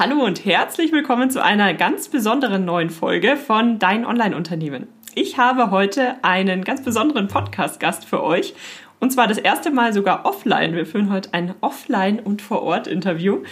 Hallo 0.00 0.24
und 0.24 0.44
herzlich 0.44 0.92
willkommen 0.92 1.28
zu 1.28 1.42
einer 1.42 1.74
ganz 1.74 2.08
besonderen 2.08 2.64
neuen 2.64 2.88
Folge 2.88 3.36
von 3.36 3.80
Dein 3.80 4.06
Online-Unternehmen. 4.06 4.86
Ich 5.16 5.38
habe 5.38 5.72
heute 5.72 6.22
einen 6.22 6.62
ganz 6.62 6.84
besonderen 6.84 7.26
Podcast-Gast 7.26 8.04
für 8.04 8.22
euch. 8.22 8.54
Und 9.00 9.12
zwar 9.12 9.26
das 9.26 9.38
erste 9.38 9.72
Mal 9.72 9.92
sogar 9.92 10.24
offline. 10.24 10.76
Wir 10.76 10.86
führen 10.86 11.10
heute 11.10 11.34
ein 11.34 11.52
Offline- 11.62 12.20
und 12.20 12.42
Vor-Ort-Interview. 12.42 13.42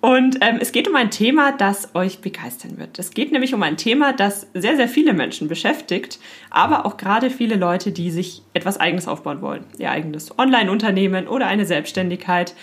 Und 0.00 0.38
ähm, 0.40 0.58
es 0.60 0.72
geht 0.72 0.88
um 0.88 0.96
ein 0.96 1.12
Thema, 1.12 1.52
das 1.52 1.94
euch 1.94 2.20
begeistern 2.20 2.76
wird. 2.76 2.98
Es 2.98 3.12
geht 3.12 3.30
nämlich 3.30 3.54
um 3.54 3.62
ein 3.62 3.76
Thema, 3.76 4.12
das 4.12 4.48
sehr, 4.52 4.74
sehr 4.74 4.88
viele 4.88 5.12
Menschen 5.12 5.46
beschäftigt, 5.46 6.18
aber 6.50 6.86
auch 6.86 6.96
gerade 6.96 7.30
viele 7.30 7.54
Leute, 7.54 7.92
die 7.92 8.10
sich 8.10 8.42
etwas 8.52 8.80
Eigenes 8.80 9.06
aufbauen 9.06 9.42
wollen. 9.42 9.64
Ihr 9.78 9.92
eigenes 9.92 10.36
Online-Unternehmen 10.36 11.28
oder 11.28 11.46
eine 11.46 11.66
Selbstständigkeit. 11.66 12.56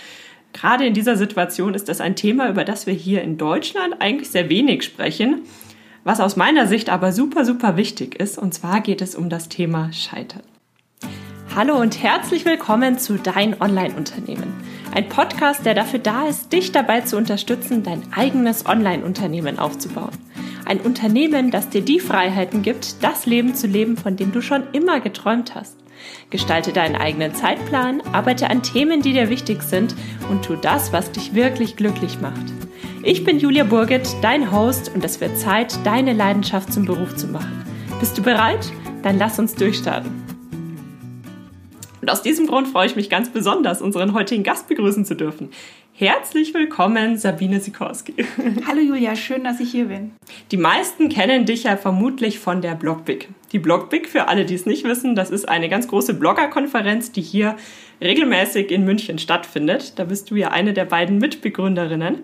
Gerade 0.54 0.86
in 0.86 0.94
dieser 0.94 1.16
Situation 1.16 1.74
ist 1.74 1.88
das 1.88 2.02
ein 2.02 2.16
Thema, 2.16 2.50
über 2.50 2.66
das 2.66 2.86
wir 2.86 2.94
hier 2.94 3.22
in 3.22 3.38
Deutschland 3.38 3.96
eigentlich 4.00 4.30
sehr 4.30 4.50
wenig 4.50 4.84
sprechen, 4.84 5.42
was 6.04 6.20
aus 6.20 6.36
meiner 6.36 6.68
Sicht 6.68 6.90
aber 6.90 7.12
super, 7.14 7.46
super 7.46 7.78
wichtig 7.78 8.20
ist. 8.20 8.38
Und 8.38 8.54
zwar 8.54 8.82
geht 8.82 9.02
es 9.02 9.16
um 9.16 9.30
das 9.30 9.50
Thema 9.50 9.92
Scheitern. 9.94 10.44
Hallo 11.56 11.76
und 11.76 12.02
herzlich 12.02 12.46
willkommen 12.46 12.98
zu 12.98 13.18
Dein 13.18 13.62
Online-Unternehmen. 13.62 14.54
Ein 14.94 15.10
Podcast, 15.10 15.66
der 15.66 15.74
dafür 15.74 16.00
da 16.00 16.28
ist, 16.28 16.52
dich 16.54 16.72
dabei 16.72 17.02
zu 17.02 17.18
unterstützen, 17.18 17.84
dein 17.84 18.04
eigenes 18.14 18.66
Online-Unternehmen 18.66 19.60
aufzubauen. 19.60 20.12
Ein 20.66 20.80
Unternehmen, 20.80 21.52
das 21.52 21.70
dir 21.70 21.82
die 21.82 22.00
Freiheiten 22.00 22.62
gibt, 22.62 23.04
das 23.04 23.26
Leben 23.26 23.56
zu 23.56 23.68
leben, 23.68 23.98
von 23.98 24.16
dem 24.16 24.32
du 24.32 24.42
schon 24.42 24.64
immer 24.74 25.00
geträumt 25.00 25.56
hast. 25.56 25.81
Gestalte 26.30 26.74
deinen 26.74 26.96
eigenen 26.96 27.36
Zeitplan, 27.36 28.02
arbeite 28.14 28.50
an 28.50 28.64
Themen, 28.64 29.02
die 29.02 29.14
dir 29.14 29.30
wichtig 29.30 29.64
sind 29.64 29.96
und 30.30 30.44
tu 30.46 30.56
das, 30.56 30.94
was 30.94 31.12
dich 31.12 31.34
wirklich 31.34 31.76
glücklich 31.76 32.22
macht. 32.22 32.46
Ich 33.04 33.24
bin 33.24 33.40
Julia 33.40 33.64
Burget, 33.64 34.08
dein 34.22 34.52
Host 34.52 34.92
und 34.94 35.04
es 35.04 35.20
wird 35.20 35.38
Zeit, 35.38 35.78
deine 35.84 36.14
Leidenschaft 36.14 36.72
zum 36.72 36.86
Beruf 36.86 37.16
zu 37.16 37.28
machen. 37.28 37.66
Bist 38.00 38.18
du 38.18 38.22
bereit? 38.22 38.72
Dann 39.04 39.18
lass 39.18 39.40
uns 39.40 39.56
durchstarten. 39.56 40.12
Und 42.02 42.10
aus 42.10 42.24
diesem 42.24 42.48
Grund 42.48 42.68
freue 42.68 42.88
ich 42.88 42.96
mich 42.96 43.10
ganz 43.10 43.30
besonders, 43.30 43.82
unseren 43.82 44.14
heutigen 44.14 44.44
Gast 44.44 44.68
begrüßen 44.68 45.06
zu 45.06 45.16
dürfen. 45.16 45.50
Herzlich 46.04 46.56
willkommen, 46.56 47.16
Sabine 47.16 47.60
Sikorski. 47.60 48.16
Hallo 48.68 48.82
Julia, 48.82 49.16
schön, 49.16 49.44
dass 49.44 49.60
ich 49.60 49.70
hier 49.70 49.86
bin. 49.86 50.14
Die 50.50 50.58
meisten 50.58 51.10
kennen 51.10 51.46
dich 51.46 51.66
ja 51.66 51.78
vermutlich 51.78 52.40
von 52.40 52.64
der 52.64 52.74
Blogbig. 52.74 53.30
Die 53.52 53.60
Blogbig, 53.60 54.10
für 54.10 54.28
alle, 54.28 54.46
die 54.46 54.56
es 54.56 54.66
nicht 54.66 54.84
wissen, 54.84 55.14
das 55.14 55.30
ist 55.30 55.48
eine 55.48 55.70
ganz 55.70 55.88
große 55.88 56.16
Bloggerkonferenz, 56.16 57.12
die 57.12 57.22
hier 57.22 57.56
regelmäßig 58.02 58.72
in 58.72 58.84
München 58.84 59.20
stattfindet. 59.20 60.00
Da 60.00 60.06
bist 60.06 60.32
du 60.32 60.36
ja 60.38 60.48
eine 60.48 60.74
der 60.74 60.86
beiden 60.86 61.20
Mitbegründerinnen. 61.20 62.22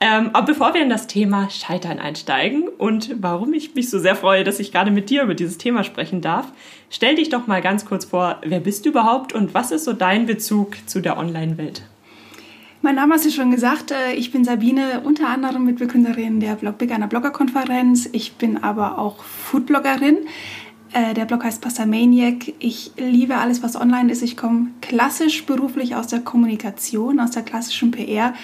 Ähm, 0.00 0.30
aber 0.32 0.46
bevor 0.46 0.72
wir 0.72 0.80
in 0.80 0.88
das 0.88 1.06
Thema 1.06 1.50
Scheitern 1.50 1.98
einsteigen 1.98 2.66
und 2.66 3.14
warum 3.20 3.52
ich 3.52 3.74
mich 3.74 3.90
so 3.90 3.98
sehr 3.98 4.16
freue, 4.16 4.42
dass 4.42 4.58
ich 4.58 4.72
gerade 4.72 4.90
mit 4.90 5.10
dir 5.10 5.22
über 5.22 5.34
dieses 5.34 5.58
Thema 5.58 5.84
sprechen 5.84 6.22
darf, 6.22 6.50
stell 6.88 7.16
dich 7.16 7.28
doch 7.28 7.46
mal 7.46 7.60
ganz 7.60 7.84
kurz 7.84 8.06
vor, 8.06 8.40
wer 8.42 8.60
bist 8.60 8.86
du 8.86 8.88
überhaupt 8.88 9.34
und 9.34 9.52
was 9.52 9.70
ist 9.70 9.84
so 9.84 9.92
dein 9.92 10.24
Bezug 10.24 10.78
zu 10.86 11.02
der 11.02 11.18
Online-Welt? 11.18 11.82
Mein 12.86 12.94
Name 12.94 13.14
hast 13.14 13.26
du 13.26 13.30
schon 13.30 13.50
gesagt. 13.50 13.90
Äh, 13.90 14.12
ich 14.14 14.30
bin 14.30 14.44
Sabine, 14.44 15.00
unter 15.02 15.28
anderem 15.28 15.64
Mitbegründerin 15.64 16.38
der 16.38 16.54
Blogbig 16.54 16.92
einer 16.92 17.08
Bloggerkonferenz. 17.08 18.08
Ich 18.12 18.34
bin 18.34 18.62
aber 18.62 18.98
auch 18.98 19.24
Foodbloggerin. 19.24 20.18
Äh, 20.92 21.12
der 21.14 21.24
Blog 21.24 21.42
heißt 21.42 21.60
Pastamaniac. 21.60 22.54
Ich 22.60 22.92
liebe 22.96 23.38
alles, 23.38 23.64
was 23.64 23.74
online 23.74 24.12
ist. 24.12 24.22
Ich 24.22 24.36
komme 24.36 24.68
klassisch 24.82 25.46
beruflich 25.46 25.96
aus 25.96 26.06
der 26.06 26.20
Kommunikation, 26.20 27.18
aus 27.18 27.32
der 27.32 27.42
klassischen 27.42 27.90
PR 27.90 28.34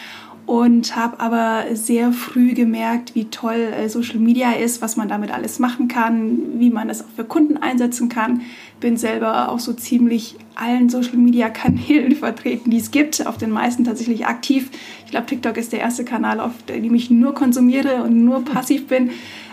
und 0.45 0.97
habe 0.97 1.21
aber 1.21 1.77
sehr 1.77 2.13
früh 2.13 2.53
gemerkt, 2.53 3.15
wie 3.15 3.27
toll 3.27 3.55
äh, 3.55 3.89
Social 3.89 4.19
Media 4.19 4.55
ist, 4.55 4.83
was 4.83 4.97
man 4.97 5.07
damit 5.07 5.31
alles 5.31 5.61
machen 5.61 5.87
kann, 5.87 6.59
wie 6.59 6.71
man 6.71 6.91
es 6.91 7.03
auch 7.03 7.11
für 7.15 7.25
Kunden 7.25 7.59
einsetzen 7.59 8.09
kann. 8.09 8.41
Bin 8.83 8.99
selber 8.99 9.49
auch 9.49 9.61
so 9.61 9.73
ziemlich 9.73 10.37
allen 10.57 10.91
Social 10.91 11.17
Media 11.17 11.49
Kanälen 11.49 12.15
vertreten, 12.17 12.71
die 12.71 12.77
es 12.77 12.91
gibt, 12.91 13.27
auf 13.27 13.39
den 13.39 13.51
meisten 13.51 13.85
tatsächlich 13.85 14.27
aktiv. 14.27 14.71
Ich 15.07 15.11
glaube, 15.11 15.27
TikTok 15.27 15.57
ist 15.57 15.73
der 15.73 15.81
erste 15.81 16.05
Kanal, 16.05 16.41
auf 16.41 16.53
dem 16.69 16.95
ich 16.95 17.11
nur 17.11 17.33
konsumiere 17.33 18.03
und 18.03 18.25
nur 18.25 18.45
passiv 18.45 18.89
bin. 18.89 19.11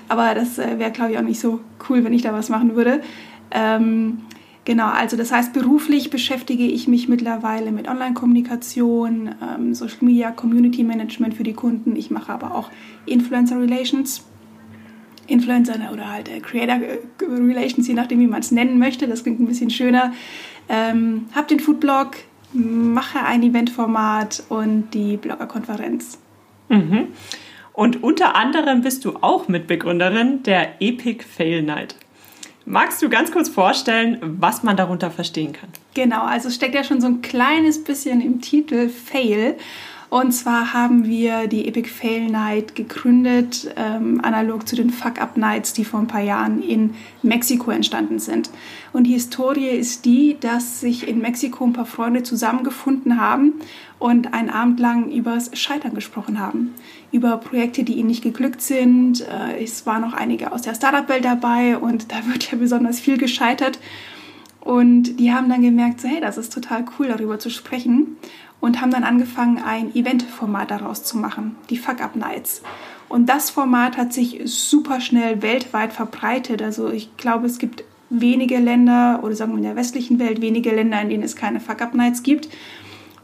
Aber 0.09 0.34
das 0.34 0.57
äh, 0.57 0.79
wäre, 0.79 0.91
glaube 0.91 1.12
ich, 1.12 1.18
auch 1.18 1.23
nicht 1.23 1.39
so 1.39 1.62
cool, 1.88 2.03
wenn 2.03 2.13
ich 2.13 2.23
da 2.23 2.34
was 2.34 2.50
machen 2.50 2.75
würde. 2.75 3.01
Ähm, 3.51 4.18
Genau, 4.69 4.89
also 4.89 5.18
das 5.18 5.31
heißt, 5.31 5.51
beruflich 5.53 6.12
beschäftige 6.12 6.63
ich 6.63 6.88
mich 6.88 7.07
mittlerweile 7.07 7.72
mit 7.72 7.88
Online-Kommunikation, 7.88 9.31
ähm, 9.41 9.73
Social 9.73 9.97
Media, 10.01 10.29
Community 10.29 10.84
Management 10.84 11.34
für 11.34 11.41
die 11.41 11.53
Kunden. 11.53 11.95
Ich 11.95 12.12
mache 12.12 12.31
aber 12.31 12.53
auch 12.53 12.69
Influencer 13.07 13.59
Relations. 13.59 14.23
Influencer 15.29 15.75
oder 15.91 16.12
halt 16.12 16.29
äh, 16.29 16.40
Creator 16.40 16.75
äh, 16.75 17.00
Relations, 17.22 17.88
je 17.88 17.94
nachdem, 17.94 18.19
wie 18.19 18.28
man 18.28 18.41
es 18.41 18.51
nennen 18.51 18.79
möchte. 18.79 19.07
Das 19.07 19.23
klingt 19.23 19.40
ein 19.40 19.47
bisschen 19.47 19.69
schöner. 19.69 20.13
Ähm, 20.67 21.25
hab 21.34 21.47
den 21.47 21.59
Foodblog, 21.59 22.12
mache 22.53 23.19
ein 23.23 23.44
Eventformat 23.44 24.44
und 24.50 24.94
die 24.94 25.18
Bloggerkonferenz. 25.18 26.19
Mhm. 26.69 27.07
Und 27.73 28.03
unter 28.03 28.35
anderem 28.35 28.81
bist 28.81 29.06
du 29.06 29.18
auch 29.22 29.47
Mitbegründerin 29.47 30.44
der 30.44 30.81
Epic 30.81 31.23
Fail 31.23 31.63
Night. 31.63 31.95
Magst 32.66 33.01
du 33.01 33.09
ganz 33.09 33.31
kurz 33.31 33.50
vorstellen, 33.50 34.19
was 34.22 34.63
man 34.63 34.78
darunter 34.78 35.09
verstehen 35.09 35.53
kann? 35.53 35.69
Genau, 35.94 36.22
also 36.22 36.50
steckt 36.50 36.75
ja 36.75 36.84
schon 36.84 37.01
so 37.01 37.07
ein 37.07 37.22
kleines 37.22 37.84
bisschen 37.84 38.22
im 38.22 38.41
Titel 38.41 38.89
Fail. 38.89 39.56
Und 40.09 40.31
zwar 40.31 40.74
haben 40.74 41.06
wir 41.06 41.46
die 41.46 41.68
Epic 41.68 41.88
Fail 41.88 42.31
Night 42.31 42.74
gegründet, 42.74 43.72
ähm, 43.75 44.20
analog 44.24 44.68
zu 44.68 44.75
den 44.75 44.90
Fuck 44.90 45.22
Up 45.22 45.38
Nights, 45.38 45.74
die 45.74 45.86
vor 45.86 46.00
ein 46.00 46.08
paar 46.08 46.24
Jahren 46.24 46.64
in 46.64 46.96
Mexiko 47.22 47.70
entstanden 47.70 48.18
sind. 48.18 48.50
Und 48.92 49.03
die 49.03 49.14
Historie 49.14 49.69
ist 49.69 50.06
die, 50.06 50.38
dass 50.40 50.81
sich 50.81 51.08
in 51.08 51.19
Mexiko 51.19 51.64
ein 51.64 51.74
paar 51.74 51.86
Freunde 51.86 52.24
zusammengefunden 52.24 53.22
haben 53.22 53.53
und 54.00 54.34
einen 54.34 54.50
Abend 54.50 54.80
lang 54.80 55.12
übers 55.12 55.52
Scheitern 55.53 55.94
gesprochen 55.94 56.40
haben. 56.40 56.74
Über 57.12 57.38
Projekte, 57.38 57.84
die 57.84 57.94
ihnen 57.94 58.08
nicht 58.08 58.24
geglückt 58.24 58.64
sind. 58.64 59.22
Äh, 59.22 59.64
es 59.64 59.86
waren 59.86 60.02
noch 60.02 60.14
einige 60.14 60.52
aus 60.52 60.64
der 60.64 60.74
Startup-Welt 60.74 61.24
dabei 61.24 61.78
und 61.78 62.12
da 62.12 62.16
wird 62.25 62.52
ja 62.52 62.58
besonders 62.58 63.00
viel 63.00 63.19
gescheitert. 63.19 63.78
Und 64.62 65.19
die 65.19 65.31
haben 65.31 65.50
dann 65.50 65.62
gemerkt, 65.62 66.02
so, 66.02 66.08
hey, 66.08 66.19
das 66.19 66.38
ist 66.38 66.52
total 66.52 66.84
cool, 66.98 67.08
darüber 67.08 67.38
zu 67.38 67.50
sprechen 67.50 68.18
und 68.62 68.81
haben 68.81 68.92
dann 68.92 69.03
angefangen, 69.03 69.62
ein 69.64 69.96
Eventformat 69.96 70.72
daraus 70.72 71.03
zu 71.03 71.18
machen, 71.18 71.56
die 71.70 71.78
Fuck 71.78 72.02
Up 72.02 72.16
Nights. 72.16 72.62
Und 73.08 73.28
das 73.28 73.50
Format 73.50 73.97
hat 73.97 74.14
sich 74.14 74.42
super 74.46 75.02
schnell 75.02 75.42
weltweit 75.42 75.94
verbreitet. 75.94 76.62
Also 76.62 76.90
ich 76.90 77.16
glaube, 77.18 77.48
es 77.48 77.58
gibt 77.58 77.84
wenige 78.09 78.58
Länder 78.58 79.22
oder 79.24 79.36
sagen 79.36 79.52
wir 79.53 79.58
in 79.58 79.64
der 79.64 79.75
westlichen 79.75 80.19
Welt 80.19 80.42
wenige 80.42 80.74
Länder, 80.74 81.02
in 81.02 81.09
denen 81.09 81.24
es 81.24 81.36
keine 81.36 81.59
Fuck 81.59 81.81
Up 81.81 81.94
Nights 81.96 82.24
gibt. 82.24 82.50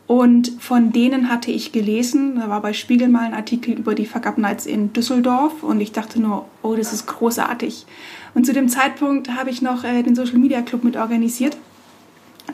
Und 0.07 0.51
von 0.59 0.91
denen 0.91 1.29
hatte 1.29 1.51
ich 1.51 1.71
gelesen, 1.71 2.35
da 2.35 2.49
war 2.49 2.61
bei 2.61 2.73
Spiegel 2.73 3.07
mal 3.09 3.25
ein 3.25 3.33
Artikel 3.33 3.73
über 3.73 3.95
die 3.95 4.05
Fuck 4.05 4.27
Up 4.27 4.37
Nights 4.37 4.67
in 4.67 4.93
Düsseldorf 4.93 5.63
und 5.63 5.81
ich 5.81 5.93
dachte 5.93 6.21
nur, 6.21 6.45
oh, 6.61 6.75
das 6.75 6.93
ist 6.93 7.07
großartig. 7.07 7.87
Und 8.35 8.45
zu 8.45 8.53
dem 8.53 8.69
Zeitpunkt 8.69 9.31
habe 9.35 9.49
ich 9.49 9.63
noch 9.63 9.83
äh, 9.83 10.03
den 10.03 10.13
Social 10.13 10.37
Media 10.37 10.61
Club 10.61 10.83
mit 10.83 10.95
organisiert 10.95 11.57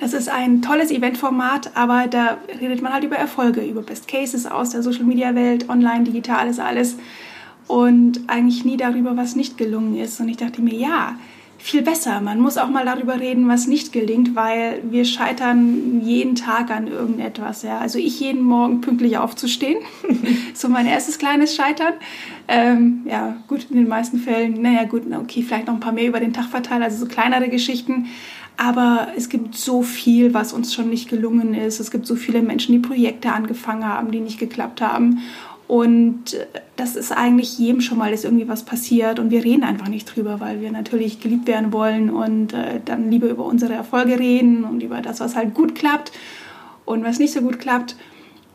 das 0.01 0.13
ist 0.13 0.29
ein 0.29 0.63
tolles 0.63 0.89
Eventformat, 0.89 1.71
aber 1.75 2.07
da 2.07 2.39
redet 2.59 2.81
man 2.81 2.91
halt 2.91 3.03
über 3.03 3.15
Erfolge, 3.15 3.61
über 3.61 3.83
Best 3.83 4.07
Cases 4.07 4.47
aus 4.47 4.71
der 4.71 4.81
Social 4.81 5.03
Media 5.03 5.35
Welt, 5.35 5.69
online, 5.69 6.03
digital 6.05 6.47
ist 6.47 6.59
alles 6.59 6.97
und 7.67 8.21
eigentlich 8.27 8.65
nie 8.65 8.77
darüber, 8.77 9.15
was 9.15 9.35
nicht 9.35 9.59
gelungen 9.59 9.95
ist. 9.95 10.19
Und 10.19 10.27
ich 10.27 10.37
dachte 10.37 10.61
mir, 10.61 10.73
ja, 10.73 11.15
viel 11.59 11.83
besser. 11.83 12.19
Man 12.19 12.39
muss 12.39 12.57
auch 12.57 12.69
mal 12.69 12.83
darüber 12.83 13.19
reden, 13.19 13.47
was 13.47 13.67
nicht 13.67 13.93
gelingt, 13.93 14.35
weil 14.35 14.81
wir 14.89 15.05
scheitern 15.05 16.01
jeden 16.01 16.33
Tag 16.33 16.71
an 16.71 16.87
irgendetwas. 16.87 17.61
Ja. 17.61 17.77
Also 17.77 17.99
ich 17.99 18.19
jeden 18.19 18.41
Morgen 18.41 18.81
pünktlich 18.81 19.19
aufzustehen, 19.19 19.77
so 20.55 20.67
mein 20.67 20.87
erstes 20.87 21.19
kleines 21.19 21.55
Scheitern. 21.55 21.93
Ähm, 22.47 23.01
ja, 23.05 23.37
gut, 23.47 23.67
in 23.69 23.77
den 23.77 23.87
meisten 23.87 24.17
Fällen, 24.17 24.61
naja 24.63 24.85
gut, 24.85 25.03
okay, 25.13 25.43
vielleicht 25.43 25.67
noch 25.67 25.75
ein 25.75 25.79
paar 25.79 25.93
mehr 25.93 26.07
über 26.07 26.19
den 26.19 26.33
Tag 26.33 26.47
verteilt, 26.47 26.81
also 26.81 27.05
so 27.05 27.05
kleinere 27.05 27.49
Geschichten. 27.49 28.07
Aber 28.57 29.07
es 29.17 29.29
gibt 29.29 29.55
so 29.55 29.81
viel, 29.81 30.33
was 30.33 30.53
uns 30.53 30.73
schon 30.73 30.89
nicht 30.89 31.09
gelungen 31.09 31.53
ist. 31.53 31.79
Es 31.79 31.89
gibt 31.89 32.05
so 32.05 32.15
viele 32.15 32.41
Menschen, 32.41 32.73
die 32.73 32.79
Projekte 32.79 33.31
angefangen 33.31 33.87
haben, 33.87 34.11
die 34.11 34.19
nicht 34.19 34.39
geklappt 34.39 34.81
haben. 34.81 35.19
Und 35.71 36.35
das 36.75 36.97
ist 36.97 37.13
eigentlich 37.13 37.57
jedem 37.57 37.79
schon 37.79 37.97
mal, 37.97 38.11
ist 38.11 38.25
irgendwie 38.25 38.49
was 38.49 38.63
passiert 38.63 39.19
und 39.19 39.31
wir 39.31 39.45
reden 39.45 39.63
einfach 39.63 39.87
nicht 39.87 40.03
drüber, 40.03 40.41
weil 40.41 40.59
wir 40.59 40.69
natürlich 40.69 41.21
geliebt 41.21 41.47
werden 41.47 41.71
wollen 41.71 42.09
und 42.09 42.51
äh, 42.51 42.81
dann 42.83 43.09
lieber 43.09 43.29
über 43.29 43.45
unsere 43.45 43.73
Erfolge 43.73 44.19
reden 44.19 44.65
und 44.65 44.83
über 44.83 44.99
das, 44.99 45.21
was 45.21 45.37
halt 45.37 45.53
gut 45.53 45.73
klappt 45.73 46.11
und 46.83 47.05
was 47.05 47.19
nicht 47.19 47.31
so 47.31 47.39
gut 47.39 47.57
klappt. 47.57 47.95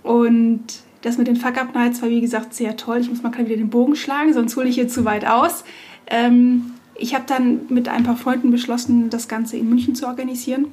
Und 0.02 0.62
das 1.00 1.16
mit 1.16 1.26
den 1.26 1.36
Fuck-Up-Nights 1.36 2.02
war 2.02 2.10
wie 2.10 2.20
gesagt 2.20 2.52
sehr 2.52 2.76
toll. 2.76 2.98
Ich 2.98 3.08
muss 3.08 3.22
mal 3.22 3.30
gerade 3.30 3.48
wieder 3.48 3.56
den 3.56 3.70
Bogen 3.70 3.96
schlagen, 3.96 4.34
sonst 4.34 4.54
hole 4.54 4.68
ich 4.68 4.74
hier 4.74 4.88
zu 4.88 5.06
weit 5.06 5.26
aus. 5.26 5.64
Ähm, 6.08 6.72
ich 6.98 7.14
habe 7.14 7.24
dann 7.26 7.60
mit 7.68 7.88
ein 7.88 8.04
paar 8.04 8.16
Freunden 8.16 8.50
beschlossen, 8.50 9.10
das 9.10 9.28
Ganze 9.28 9.56
in 9.56 9.68
München 9.68 9.94
zu 9.94 10.06
organisieren. 10.06 10.66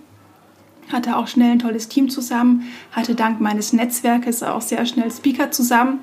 Hatte 0.92 1.16
auch 1.16 1.28
schnell 1.28 1.52
ein 1.52 1.60
tolles 1.60 1.88
Team 1.88 2.10
zusammen, 2.10 2.64
hatte 2.92 3.16
dank 3.16 3.40
meines 3.40 3.72
Netzwerkes 3.72 4.44
auch 4.44 4.62
sehr 4.62 4.86
schnell 4.86 5.10
Speaker 5.12 5.52
zusammen 5.52 6.00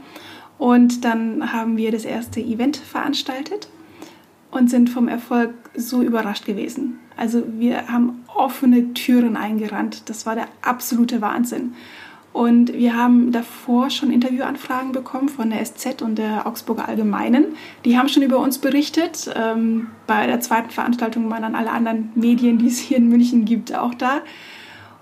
Und 0.60 1.06
dann 1.06 1.54
haben 1.54 1.78
wir 1.78 1.90
das 1.90 2.04
erste 2.04 2.38
Event 2.38 2.76
veranstaltet 2.76 3.68
und 4.50 4.68
sind 4.68 4.90
vom 4.90 5.08
Erfolg 5.08 5.54
so 5.74 6.02
überrascht 6.02 6.44
gewesen. 6.44 6.98
Also 7.16 7.42
wir 7.58 7.88
haben 7.88 8.24
offene 8.34 8.92
Türen 8.92 9.38
eingerannt. 9.38 10.02
Das 10.10 10.26
war 10.26 10.34
der 10.34 10.48
absolute 10.60 11.22
Wahnsinn. 11.22 11.72
Und 12.32 12.72
wir 12.72 12.94
haben 12.94 13.32
davor 13.32 13.90
schon 13.90 14.12
Interviewanfragen 14.12 14.92
bekommen 14.92 15.28
von 15.28 15.50
der 15.50 15.64
SZ 15.64 16.00
und 16.00 16.16
der 16.16 16.46
Augsburger 16.46 16.88
Allgemeinen. 16.88 17.56
Die 17.84 17.98
haben 17.98 18.08
schon 18.08 18.22
über 18.22 18.38
uns 18.38 18.58
berichtet. 18.58 19.28
Ähm, 19.34 19.88
bei 20.06 20.28
der 20.28 20.40
zweiten 20.40 20.70
Veranstaltung 20.70 21.28
waren 21.28 21.42
dann 21.42 21.56
alle 21.56 21.72
anderen 21.72 22.10
Medien, 22.14 22.58
die 22.58 22.68
es 22.68 22.78
hier 22.78 22.98
in 22.98 23.08
München 23.08 23.44
gibt, 23.44 23.74
auch 23.74 23.94
da. 23.94 24.20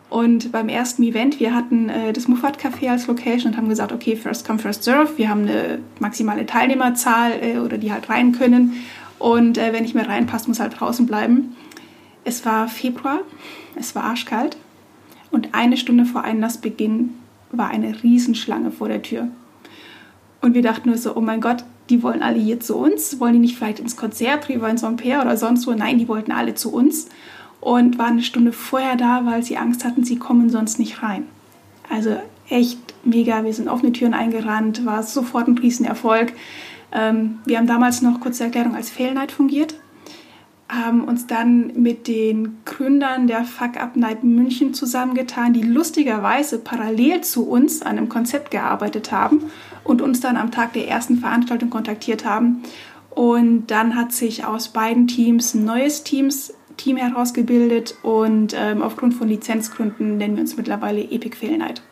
Und 0.08 0.52
beim 0.52 0.70
ersten 0.70 1.02
Event, 1.02 1.38
wir 1.38 1.54
hatten 1.54 1.90
äh, 1.90 2.14
das 2.14 2.28
Muffat 2.28 2.58
Café 2.58 2.88
als 2.90 3.06
Location 3.06 3.52
und 3.52 3.58
haben 3.58 3.68
gesagt, 3.68 3.92
okay, 3.92 4.16
first 4.16 4.46
come, 4.46 4.58
first 4.58 4.82
serve. 4.82 5.18
Wir 5.18 5.28
haben 5.28 5.42
eine 5.42 5.80
maximale 6.00 6.46
Teilnehmerzahl 6.46 7.32
äh, 7.42 7.58
oder 7.58 7.76
die 7.76 7.92
halt 7.92 8.08
rein 8.08 8.32
können. 8.32 8.72
Und 9.18 9.58
äh, 9.58 9.74
wenn 9.74 9.82
nicht 9.82 9.94
mehr 9.94 10.08
reinpasst, 10.08 10.48
muss 10.48 10.60
halt 10.60 10.80
draußen 10.80 11.06
bleiben. 11.06 11.54
Es 12.24 12.46
war 12.46 12.68
Februar, 12.68 13.20
es 13.74 13.94
war 13.94 14.04
arschkalt 14.04 14.56
und 15.30 15.54
eine 15.54 15.76
Stunde 15.76 16.04
vor 16.04 16.22
Einlassbeginn 16.22 17.14
war 17.52 17.68
eine 17.68 18.02
Riesenschlange 18.02 18.70
vor 18.70 18.88
der 18.88 19.02
Tür. 19.02 19.28
Und 20.40 20.54
wir 20.54 20.62
dachten 20.62 20.88
nur 20.88 20.98
so, 20.98 21.16
oh 21.16 21.20
mein 21.20 21.40
Gott, 21.40 21.64
die 21.90 22.02
wollen 22.02 22.22
alle 22.22 22.38
hier 22.38 22.60
zu 22.60 22.76
uns. 22.76 23.18
Wollen 23.18 23.34
die 23.34 23.38
nicht 23.38 23.56
vielleicht 23.56 23.80
ins 23.80 23.96
Konzert, 23.96 24.48
Riva 24.48 24.68
in 24.68 24.78
Saint-Pierre 24.78 25.22
oder 25.22 25.36
sonst 25.36 25.66
wo? 25.66 25.72
Nein, 25.72 25.98
die 25.98 26.08
wollten 26.08 26.32
alle 26.32 26.54
zu 26.54 26.72
uns 26.72 27.08
und 27.60 27.98
waren 27.98 28.12
eine 28.12 28.22
Stunde 28.22 28.52
vorher 28.52 28.96
da, 28.96 29.24
weil 29.24 29.42
sie 29.42 29.56
Angst 29.56 29.84
hatten, 29.84 30.04
sie 30.04 30.16
kommen 30.16 30.50
sonst 30.50 30.78
nicht 30.78 31.02
rein. 31.02 31.24
Also 31.90 32.16
echt 32.48 32.78
mega. 33.04 33.44
Wir 33.44 33.52
sind 33.52 33.68
offene 33.68 33.92
Türen 33.92 34.14
eingerannt, 34.14 34.84
war 34.86 35.02
sofort 35.02 35.48
ein 35.48 35.58
Riesenerfolg. 35.58 36.32
Ähm, 36.92 37.40
wir 37.44 37.58
haben 37.58 37.66
damals 37.66 38.02
noch, 38.02 38.20
kurze 38.20 38.44
Erklärung, 38.44 38.74
als 38.74 38.90
Fail 38.90 39.14
fungiert 39.28 39.74
haben 40.68 41.04
uns 41.04 41.26
dann 41.26 41.72
mit 41.80 42.08
den 42.08 42.58
Gründern 42.64 43.26
der 43.26 43.44
Fuck 43.44 43.78
Up 43.78 43.96
Night 43.96 44.22
München 44.22 44.74
zusammengetan, 44.74 45.54
die 45.54 45.62
lustigerweise 45.62 46.58
parallel 46.58 47.22
zu 47.22 47.48
uns 47.48 47.82
an 47.82 47.96
einem 47.96 48.08
Konzept 48.08 48.50
gearbeitet 48.50 49.10
haben 49.10 49.50
und 49.84 50.02
uns 50.02 50.20
dann 50.20 50.36
am 50.36 50.50
Tag 50.50 50.74
der 50.74 50.86
ersten 50.86 51.16
Veranstaltung 51.18 51.70
kontaktiert 51.70 52.24
haben. 52.24 52.62
Und 53.10 53.68
dann 53.68 53.96
hat 53.96 54.12
sich 54.12 54.44
aus 54.44 54.68
beiden 54.68 55.08
Teams 55.08 55.54
ein 55.54 55.64
neues 55.64 56.04
Teams, 56.04 56.54
Team 56.76 56.96
herausgebildet 56.96 57.96
und 58.02 58.54
ähm, 58.56 58.82
aufgrund 58.82 59.14
von 59.14 59.26
Lizenzgründen 59.28 60.18
nennen 60.18 60.36
wir 60.36 60.42
uns 60.42 60.56
mittlerweile 60.56 61.02
Epic 61.02 61.36
Fail 61.36 61.58
Night. 61.58 61.82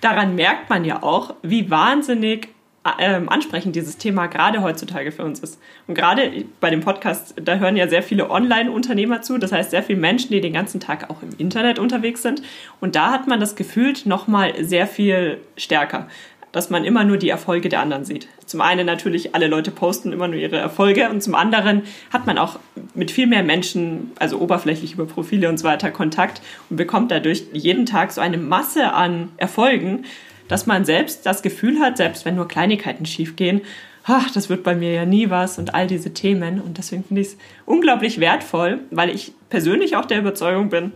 Daran 0.00 0.34
merkt 0.34 0.70
man 0.70 0.84
ja 0.84 1.02
auch, 1.02 1.34
wie 1.42 1.70
wahnsinnig 1.70 2.48
ähm, 2.98 3.28
ansprechend 3.28 3.76
dieses 3.76 3.98
Thema 3.98 4.26
gerade 4.26 4.62
heutzutage 4.62 5.12
für 5.12 5.22
uns 5.22 5.40
ist. 5.40 5.60
Und 5.86 5.94
gerade 5.94 6.44
bei 6.60 6.70
dem 6.70 6.80
Podcast, 6.80 7.34
da 7.36 7.56
hören 7.56 7.76
ja 7.76 7.88
sehr 7.88 8.02
viele 8.02 8.30
Online-Unternehmer 8.30 9.20
zu, 9.20 9.36
das 9.36 9.52
heißt 9.52 9.70
sehr 9.70 9.82
viele 9.82 9.98
Menschen, 9.98 10.30
die 10.30 10.40
den 10.40 10.54
ganzen 10.54 10.80
Tag 10.80 11.10
auch 11.10 11.22
im 11.22 11.30
Internet 11.36 11.78
unterwegs 11.78 12.22
sind. 12.22 12.42
Und 12.80 12.96
da 12.96 13.10
hat 13.10 13.26
man 13.26 13.38
das 13.38 13.54
Gefühl 13.54 13.92
nochmal 14.06 14.64
sehr 14.64 14.86
viel 14.86 15.38
stärker, 15.58 16.08
dass 16.52 16.70
man 16.70 16.84
immer 16.84 17.04
nur 17.04 17.18
die 17.18 17.28
Erfolge 17.28 17.68
der 17.68 17.80
anderen 17.80 18.04
sieht. 18.04 18.28
Zum 18.46 18.62
einen 18.62 18.86
natürlich, 18.86 19.34
alle 19.34 19.46
Leute 19.46 19.70
posten 19.70 20.12
immer 20.12 20.26
nur 20.26 20.38
ihre 20.38 20.56
Erfolge 20.56 21.08
und 21.10 21.22
zum 21.22 21.34
anderen 21.34 21.82
hat 22.10 22.26
man 22.26 22.38
auch 22.38 22.58
mit 22.94 23.10
viel 23.10 23.26
mehr 23.26 23.42
Menschen, 23.42 24.12
also 24.18 24.38
oberflächlich 24.38 24.94
über 24.94 25.06
Profile 25.06 25.48
und 25.48 25.58
so 25.58 25.64
weiter, 25.64 25.90
Kontakt 25.90 26.40
und 26.70 26.76
bekommt 26.76 27.10
dadurch 27.10 27.44
jeden 27.52 27.86
Tag 27.86 28.10
so 28.10 28.20
eine 28.20 28.38
Masse 28.38 28.92
an 28.92 29.28
Erfolgen, 29.36 30.04
dass 30.50 30.66
man 30.66 30.84
selbst 30.84 31.24
das 31.26 31.42
Gefühl 31.42 31.78
hat, 31.78 31.96
selbst 31.96 32.24
wenn 32.24 32.34
nur 32.34 32.48
Kleinigkeiten 32.48 33.06
schiefgehen, 33.06 33.60
ach, 34.04 34.32
das 34.32 34.48
wird 34.48 34.64
bei 34.64 34.74
mir 34.74 34.92
ja 34.92 35.06
nie 35.06 35.30
was 35.30 35.58
und 35.58 35.74
all 35.74 35.86
diese 35.86 36.12
Themen. 36.12 36.60
Und 36.60 36.76
deswegen 36.76 37.04
finde 37.04 37.22
ich 37.22 37.28
es 37.28 37.36
unglaublich 37.66 38.18
wertvoll, 38.18 38.80
weil 38.90 39.10
ich 39.10 39.32
persönlich 39.48 39.94
auch 39.94 40.06
der 40.06 40.18
Überzeugung 40.18 40.68
bin, 40.68 40.92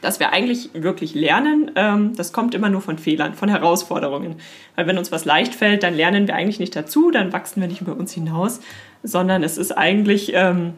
dass 0.00 0.18
wir 0.18 0.32
eigentlich 0.32 0.70
wirklich 0.74 1.14
lernen, 1.14 1.70
ähm, 1.76 2.16
das 2.16 2.32
kommt 2.32 2.56
immer 2.56 2.70
nur 2.70 2.80
von 2.80 2.98
Fehlern, 2.98 3.34
von 3.34 3.48
Herausforderungen. 3.48 4.36
Weil 4.74 4.88
wenn 4.88 4.98
uns 4.98 5.12
was 5.12 5.24
leicht 5.24 5.54
fällt, 5.54 5.84
dann 5.84 5.94
lernen 5.94 6.26
wir 6.26 6.34
eigentlich 6.34 6.58
nicht 6.58 6.74
dazu, 6.74 7.12
dann 7.12 7.32
wachsen 7.32 7.60
wir 7.60 7.68
nicht 7.68 7.80
über 7.80 7.96
uns 7.96 8.12
hinaus, 8.12 8.60
sondern 9.04 9.44
es 9.44 9.58
ist 9.58 9.70
eigentlich 9.72 10.32
ähm, 10.34 10.74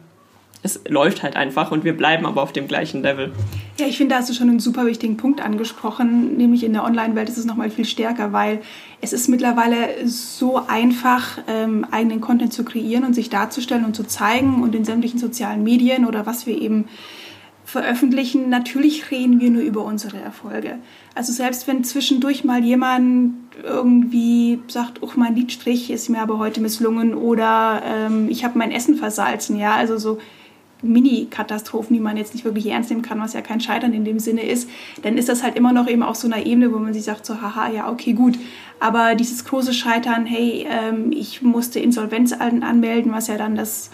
es 0.63 0.79
läuft 0.87 1.23
halt 1.23 1.35
einfach 1.35 1.71
und 1.71 1.83
wir 1.83 1.97
bleiben 1.97 2.25
aber 2.25 2.43
auf 2.43 2.53
dem 2.53 2.67
gleichen 2.67 3.01
Level. 3.01 3.31
Ja, 3.79 3.87
ich 3.87 3.97
finde, 3.97 4.13
da 4.13 4.21
hast 4.21 4.29
du 4.29 4.33
schon 4.33 4.49
einen 4.49 4.59
super 4.59 4.85
wichtigen 4.85 5.17
Punkt 5.17 5.41
angesprochen, 5.41 6.37
nämlich 6.37 6.63
in 6.63 6.73
der 6.73 6.83
Online-Welt 6.83 7.29
ist 7.29 7.37
es 7.37 7.45
nochmal 7.45 7.71
viel 7.71 7.85
stärker, 7.85 8.31
weil 8.31 8.61
es 9.01 9.11
ist 9.11 9.27
mittlerweile 9.27 10.07
so 10.07 10.61
einfach, 10.67 11.39
ähm, 11.47 11.85
eigenen 11.89 12.21
Content 12.21 12.53
zu 12.53 12.63
kreieren 12.63 13.03
und 13.05 13.15
sich 13.15 13.29
darzustellen 13.29 13.85
und 13.85 13.95
zu 13.95 14.03
zeigen 14.03 14.61
und 14.61 14.75
in 14.75 14.85
sämtlichen 14.85 15.19
sozialen 15.19 15.63
Medien 15.63 16.05
oder 16.05 16.27
was 16.27 16.45
wir 16.45 16.61
eben 16.61 16.85
veröffentlichen, 17.65 18.49
natürlich 18.49 19.11
reden 19.11 19.39
wir 19.39 19.49
nur 19.49 19.61
über 19.61 19.85
unsere 19.85 20.17
Erfolge. 20.17 20.77
Also 21.15 21.31
selbst 21.31 21.67
wenn 21.67 21.83
zwischendurch 21.83 22.43
mal 22.43 22.63
jemand 22.63 23.35
irgendwie 23.63 24.59
sagt, 24.67 25.01
oh, 25.01 25.09
mein 25.15 25.35
Liedstrich 25.35 25.89
ist 25.89 26.09
mir 26.09 26.21
aber 26.21 26.37
heute 26.37 26.59
misslungen 26.59 27.15
oder 27.15 27.81
ähm, 27.85 28.27
ich 28.29 28.43
habe 28.43 28.57
mein 28.57 28.71
Essen 28.71 28.95
versalzen, 28.95 29.57
ja, 29.57 29.73
also 29.75 29.97
so 29.97 30.19
Mini-Katastrophen, 30.81 31.93
die 31.93 31.99
man 31.99 32.17
jetzt 32.17 32.33
nicht 32.33 32.45
wirklich 32.45 32.67
ernst 32.67 32.89
nehmen 32.89 33.01
kann, 33.01 33.19
was 33.19 33.33
ja 33.33 33.41
kein 33.41 33.61
Scheitern 33.61 33.93
in 33.93 34.03
dem 34.03 34.19
Sinne 34.19 34.43
ist, 34.43 34.69
dann 35.03 35.17
ist 35.17 35.29
das 35.29 35.43
halt 35.43 35.55
immer 35.55 35.73
noch 35.73 35.87
eben 35.87 36.03
auf 36.03 36.15
so 36.15 36.27
einer 36.27 36.45
Ebene, 36.45 36.73
wo 36.73 36.79
man 36.79 36.93
sich 36.93 37.03
sagt, 37.03 37.25
so, 37.25 37.41
haha, 37.41 37.69
ja, 37.69 37.89
okay, 37.89 38.13
gut. 38.13 38.37
Aber 38.79 39.15
dieses 39.15 39.45
große 39.45 39.73
Scheitern, 39.73 40.25
hey, 40.25 40.67
ähm, 40.69 41.11
ich 41.11 41.41
musste 41.41 41.79
Insolvenz 41.79 42.33
anmelden, 42.33 43.11
was 43.11 43.27
ja 43.27 43.37
dann 43.37 43.55
das, 43.55 43.91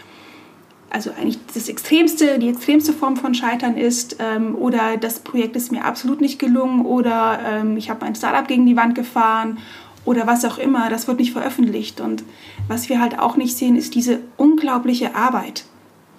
also 0.89 1.11
eigentlich 1.11 1.39
das 1.53 1.67
extremste, 1.67 2.39
die 2.39 2.49
extremste 2.49 2.93
Form 2.93 3.17
von 3.17 3.33
Scheitern 3.33 3.75
ist, 3.77 4.17
ähm, 4.19 4.55
oder 4.55 4.97
das 4.97 5.19
Projekt 5.19 5.55
ist 5.55 5.71
mir 5.71 5.83
absolut 5.83 6.21
nicht 6.21 6.39
gelungen, 6.39 6.85
oder 6.85 7.39
ähm, 7.45 7.75
ich 7.77 7.89
habe 7.89 8.05
mein 8.05 8.15
Startup 8.15 8.47
gegen 8.47 8.65
die 8.65 8.77
Wand 8.77 8.95
gefahren, 8.95 9.57
oder 10.05 10.25
was 10.25 10.45
auch 10.45 10.57
immer, 10.57 10.89
das 10.89 11.09
wird 11.09 11.19
nicht 11.19 11.33
veröffentlicht. 11.33 11.99
Und 11.99 12.23
was 12.69 12.87
wir 12.87 13.01
halt 13.01 13.19
auch 13.19 13.35
nicht 13.35 13.57
sehen, 13.57 13.75
ist 13.75 13.93
diese 13.93 14.19
unglaubliche 14.37 15.15
Arbeit 15.15 15.65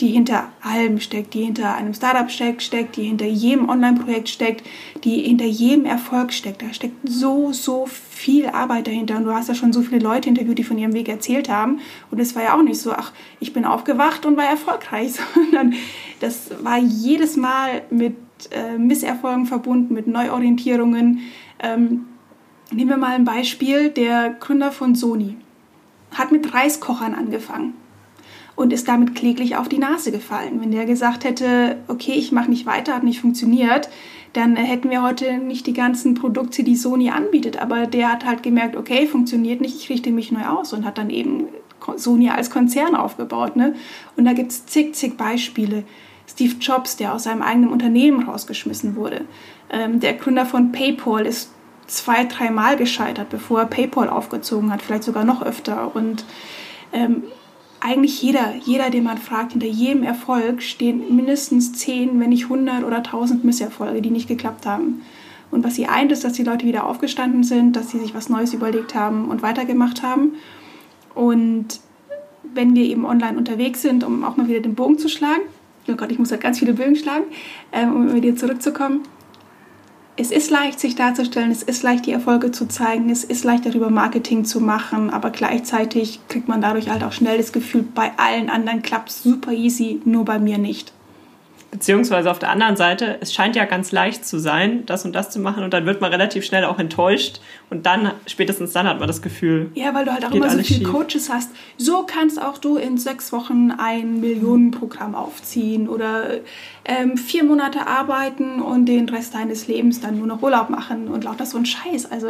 die 0.00 0.08
hinter 0.08 0.48
allem 0.62 1.00
steckt, 1.00 1.34
die 1.34 1.44
hinter 1.44 1.74
einem 1.74 1.92
Startup 1.92 2.30
steckt, 2.30 2.62
steckt, 2.62 2.96
die 2.96 3.04
hinter 3.04 3.26
jedem 3.26 3.68
Online-Projekt 3.68 4.28
steckt, 4.28 4.64
die 5.02 5.22
hinter 5.22 5.44
jedem 5.44 5.84
Erfolg 5.84 6.32
steckt. 6.32 6.62
Da 6.62 6.72
steckt 6.72 6.96
so, 7.08 7.52
so 7.52 7.86
viel 7.86 8.46
Arbeit 8.46 8.86
dahinter. 8.86 9.16
Und 9.16 9.24
du 9.24 9.34
hast 9.34 9.48
ja 9.48 9.54
schon 9.54 9.72
so 9.72 9.82
viele 9.82 9.98
Leute 9.98 10.28
interviewt, 10.28 10.58
die 10.58 10.64
von 10.64 10.78
ihrem 10.78 10.92
Weg 10.92 11.08
erzählt 11.08 11.48
haben. 11.48 11.80
Und 12.10 12.20
es 12.20 12.36
war 12.36 12.44
ja 12.44 12.56
auch 12.56 12.62
nicht 12.62 12.80
so, 12.80 12.92
ach, 12.92 13.12
ich 13.40 13.52
bin 13.52 13.64
aufgewacht 13.64 14.24
und 14.24 14.36
war 14.36 14.46
erfolgreich, 14.46 15.14
sondern 15.34 15.74
das 16.20 16.50
war 16.62 16.78
jedes 16.78 17.36
Mal 17.36 17.82
mit 17.90 18.16
äh, 18.52 18.78
Misserfolgen 18.78 19.46
verbunden, 19.46 19.94
mit 19.94 20.06
Neuorientierungen. 20.06 21.20
Ähm, 21.60 22.06
nehmen 22.70 22.90
wir 22.90 22.98
mal 22.98 23.16
ein 23.16 23.24
Beispiel. 23.24 23.90
Der 23.90 24.30
Gründer 24.38 24.70
von 24.70 24.94
Sony 24.94 25.36
hat 26.14 26.30
mit 26.30 26.54
Reiskochern 26.54 27.14
angefangen 27.14 27.74
und 28.58 28.72
ist 28.72 28.88
damit 28.88 29.14
kläglich 29.14 29.54
auf 29.54 29.68
die 29.68 29.78
Nase 29.78 30.10
gefallen. 30.10 30.60
Wenn 30.60 30.72
der 30.72 30.84
gesagt 30.84 31.22
hätte, 31.22 31.76
okay, 31.86 32.14
ich 32.14 32.32
mache 32.32 32.50
nicht 32.50 32.66
weiter, 32.66 32.92
hat 32.92 33.04
nicht 33.04 33.20
funktioniert, 33.20 33.88
dann 34.32 34.56
hätten 34.56 34.90
wir 34.90 35.00
heute 35.00 35.38
nicht 35.38 35.68
die 35.68 35.72
ganzen 35.72 36.14
Produkte, 36.14 36.64
die 36.64 36.74
Sony 36.74 37.10
anbietet. 37.10 37.62
Aber 37.62 37.86
der 37.86 38.10
hat 38.10 38.26
halt 38.26 38.42
gemerkt, 38.42 38.74
okay, 38.74 39.06
funktioniert 39.06 39.60
nicht, 39.60 39.76
ich 39.76 39.88
richte 39.90 40.10
mich 40.10 40.32
neu 40.32 40.44
aus 40.44 40.72
und 40.72 40.84
hat 40.84 40.98
dann 40.98 41.08
eben 41.08 41.44
Sony 41.94 42.30
als 42.30 42.50
Konzern 42.50 42.96
aufgebaut. 42.96 43.54
Ne? 43.54 43.76
Und 44.16 44.24
da 44.24 44.32
gibt 44.32 44.50
es 44.50 44.66
zig, 44.66 44.92
zig 44.96 45.16
Beispiele. 45.16 45.84
Steve 46.28 46.56
Jobs, 46.60 46.96
der 46.96 47.14
aus 47.14 47.22
seinem 47.22 47.42
eigenen 47.42 47.70
Unternehmen 47.70 48.24
rausgeschmissen 48.24 48.96
wurde. 48.96 49.20
Ähm, 49.70 50.00
der 50.00 50.14
Gründer 50.14 50.44
von 50.44 50.72
PayPal 50.72 51.24
ist 51.26 51.52
zwei, 51.86 52.24
dreimal 52.24 52.76
gescheitert, 52.76 53.30
bevor 53.30 53.60
er 53.60 53.66
PayPal 53.66 54.08
aufgezogen 54.08 54.72
hat, 54.72 54.82
vielleicht 54.82 55.04
sogar 55.04 55.24
noch 55.24 55.42
öfter. 55.42 55.94
Und 55.94 56.24
ähm, 56.92 57.22
eigentlich 57.80 58.22
jeder, 58.22 58.54
jeder, 58.64 58.90
den 58.90 59.04
man 59.04 59.18
fragt, 59.18 59.52
hinter 59.52 59.66
jedem 59.66 60.02
Erfolg 60.02 60.62
stehen 60.62 61.14
mindestens 61.14 61.72
10, 61.74 62.18
wenn 62.20 62.30
nicht 62.30 62.44
100 62.44 62.84
oder 62.84 62.98
1000 62.98 63.44
Misserfolge, 63.44 64.02
die 64.02 64.10
nicht 64.10 64.28
geklappt 64.28 64.66
haben. 64.66 65.02
Und 65.50 65.64
was 65.64 65.76
sie 65.76 65.86
eint, 65.86 66.12
ist, 66.12 66.24
dass 66.24 66.34
die 66.34 66.44
Leute 66.44 66.66
wieder 66.66 66.86
aufgestanden 66.86 67.42
sind, 67.42 67.76
dass 67.76 67.90
sie 67.90 67.98
sich 67.98 68.14
was 68.14 68.28
Neues 68.28 68.52
überlegt 68.52 68.94
haben 68.94 69.28
und 69.28 69.42
weitergemacht 69.42 70.02
haben. 70.02 70.34
Und 71.14 71.80
wenn 72.54 72.74
wir 72.74 72.84
eben 72.84 73.06
online 73.06 73.38
unterwegs 73.38 73.82
sind, 73.82 74.04
um 74.04 74.24
auch 74.24 74.36
mal 74.36 74.48
wieder 74.48 74.60
den 74.60 74.74
Bogen 74.74 74.98
zu 74.98 75.08
schlagen, 75.08 75.42
oh 75.88 75.94
Gott, 75.94 76.12
ich 76.12 76.18
muss 76.18 76.30
halt 76.30 76.42
ganz 76.42 76.58
viele 76.58 76.74
Bögen 76.74 76.96
schlagen, 76.96 77.24
ähm, 77.72 77.94
um 77.94 78.14
wieder 78.14 78.36
zurückzukommen, 78.36 79.02
es 80.20 80.32
ist 80.32 80.50
leicht, 80.50 80.80
sich 80.80 80.96
darzustellen, 80.96 81.52
es 81.52 81.62
ist 81.62 81.84
leicht, 81.84 82.06
die 82.06 82.12
Erfolge 82.12 82.50
zu 82.50 82.66
zeigen, 82.66 83.08
es 83.08 83.22
ist 83.22 83.44
leicht, 83.44 83.64
darüber 83.64 83.88
Marketing 83.88 84.44
zu 84.44 84.60
machen, 84.60 85.10
aber 85.10 85.30
gleichzeitig 85.30 86.18
kriegt 86.28 86.48
man 86.48 86.60
dadurch 86.60 86.90
halt 86.90 87.04
auch 87.04 87.12
schnell 87.12 87.38
das 87.38 87.52
Gefühl, 87.52 87.84
bei 87.94 88.10
allen 88.16 88.50
anderen 88.50 88.82
klappt 88.82 89.12
super 89.12 89.52
easy, 89.52 90.00
nur 90.04 90.24
bei 90.24 90.40
mir 90.40 90.58
nicht. 90.58 90.92
Beziehungsweise 91.70 92.30
auf 92.30 92.38
der 92.38 92.48
anderen 92.48 92.76
Seite, 92.76 93.18
es 93.20 93.34
scheint 93.34 93.54
ja 93.54 93.66
ganz 93.66 93.92
leicht 93.92 94.24
zu 94.24 94.38
sein, 94.38 94.86
das 94.86 95.04
und 95.04 95.14
das 95.14 95.28
zu 95.28 95.38
machen 95.38 95.64
und 95.64 95.74
dann 95.74 95.84
wird 95.84 96.00
man 96.00 96.10
relativ 96.10 96.44
schnell 96.44 96.64
auch 96.64 96.78
enttäuscht 96.78 97.40
und 97.68 97.84
dann, 97.84 98.12
spätestens 98.26 98.72
dann 98.72 98.88
hat 98.88 98.98
man 98.98 99.06
das 99.06 99.20
Gefühl. 99.20 99.70
Ja, 99.74 99.92
weil 99.92 100.06
du 100.06 100.12
halt 100.12 100.24
auch 100.24 100.30
immer 100.30 100.48
so 100.48 100.62
viele 100.62 100.84
Coaches 100.84 101.28
hast. 101.30 101.50
So 101.76 102.04
kannst 102.04 102.40
auch 102.40 102.56
du 102.56 102.76
in 102.76 102.96
sechs 102.96 103.32
Wochen 103.32 103.70
ein 103.70 104.20
Millionenprogramm 104.20 105.14
aufziehen 105.14 105.90
oder 105.90 106.38
ähm, 106.86 107.18
vier 107.18 107.44
Monate 107.44 107.86
arbeiten 107.86 108.62
und 108.62 108.86
den 108.86 109.06
Rest 109.10 109.34
deines 109.34 109.68
Lebens 109.68 110.00
dann 110.00 110.16
nur 110.16 110.26
noch 110.26 110.42
Urlaub 110.42 110.70
machen 110.70 111.08
und 111.08 111.24
lauter 111.24 111.44
so 111.44 111.58
ein 111.58 111.66
Scheiß. 111.66 112.10
Also 112.10 112.28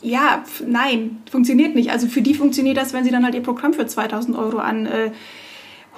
ja, 0.00 0.44
nein, 0.64 1.20
funktioniert 1.30 1.74
nicht. 1.74 1.90
Also 1.90 2.06
für 2.06 2.22
die 2.22 2.34
funktioniert 2.34 2.76
das, 2.76 2.92
wenn 2.92 3.02
sie 3.02 3.10
dann 3.10 3.24
halt 3.24 3.34
ihr 3.34 3.42
Programm 3.42 3.72
für 3.74 3.86
2000 3.86 4.38
Euro 4.38 4.58
an 4.58 4.86
äh, 4.86 5.10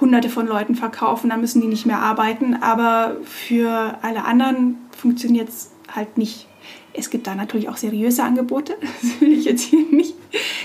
hunderte 0.01 0.29
von 0.29 0.47
Leuten 0.47 0.75
verkaufen, 0.75 1.29
dann 1.29 1.39
müssen 1.39 1.61
die 1.61 1.67
nicht 1.67 1.85
mehr 1.85 1.99
arbeiten. 1.99 2.55
Aber 2.55 3.15
für 3.23 3.97
alle 4.01 4.25
anderen 4.25 4.77
funktioniert 4.97 5.49
es 5.49 5.71
halt 5.93 6.17
nicht. 6.17 6.47
Es 6.93 7.09
gibt 7.09 7.27
da 7.27 7.35
natürlich 7.35 7.69
auch 7.69 7.77
seriöse 7.77 8.23
Angebote, 8.23 8.75
das 9.01 9.21
will 9.21 9.31
ich 9.31 9.45
jetzt 9.45 9.61
hier 9.61 9.85
nicht 9.91 10.15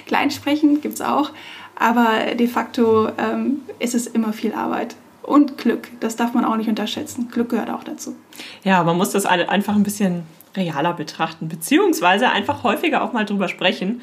klein 0.06 0.30
sprechen, 0.30 0.80
gibt 0.80 0.94
es 0.94 1.00
auch. 1.00 1.30
Aber 1.78 2.34
de 2.34 2.48
facto 2.48 3.08
ähm, 3.18 3.60
ist 3.78 3.94
es 3.94 4.06
immer 4.06 4.32
viel 4.32 4.54
Arbeit. 4.54 4.96
Und 5.22 5.58
Glück, 5.58 5.88
das 6.00 6.16
darf 6.16 6.34
man 6.34 6.44
auch 6.44 6.56
nicht 6.56 6.68
unterschätzen. 6.68 7.28
Glück 7.30 7.50
gehört 7.50 7.68
auch 7.68 7.84
dazu. 7.84 8.14
Ja, 8.62 8.82
man 8.84 8.96
muss 8.96 9.10
das 9.10 9.26
einfach 9.26 9.74
ein 9.74 9.82
bisschen 9.82 10.22
realer 10.56 10.94
betrachten, 10.94 11.48
beziehungsweise 11.48 12.30
einfach 12.30 12.62
häufiger 12.62 13.02
auch 13.02 13.12
mal 13.12 13.24
drüber 13.24 13.48
sprechen, 13.48 14.00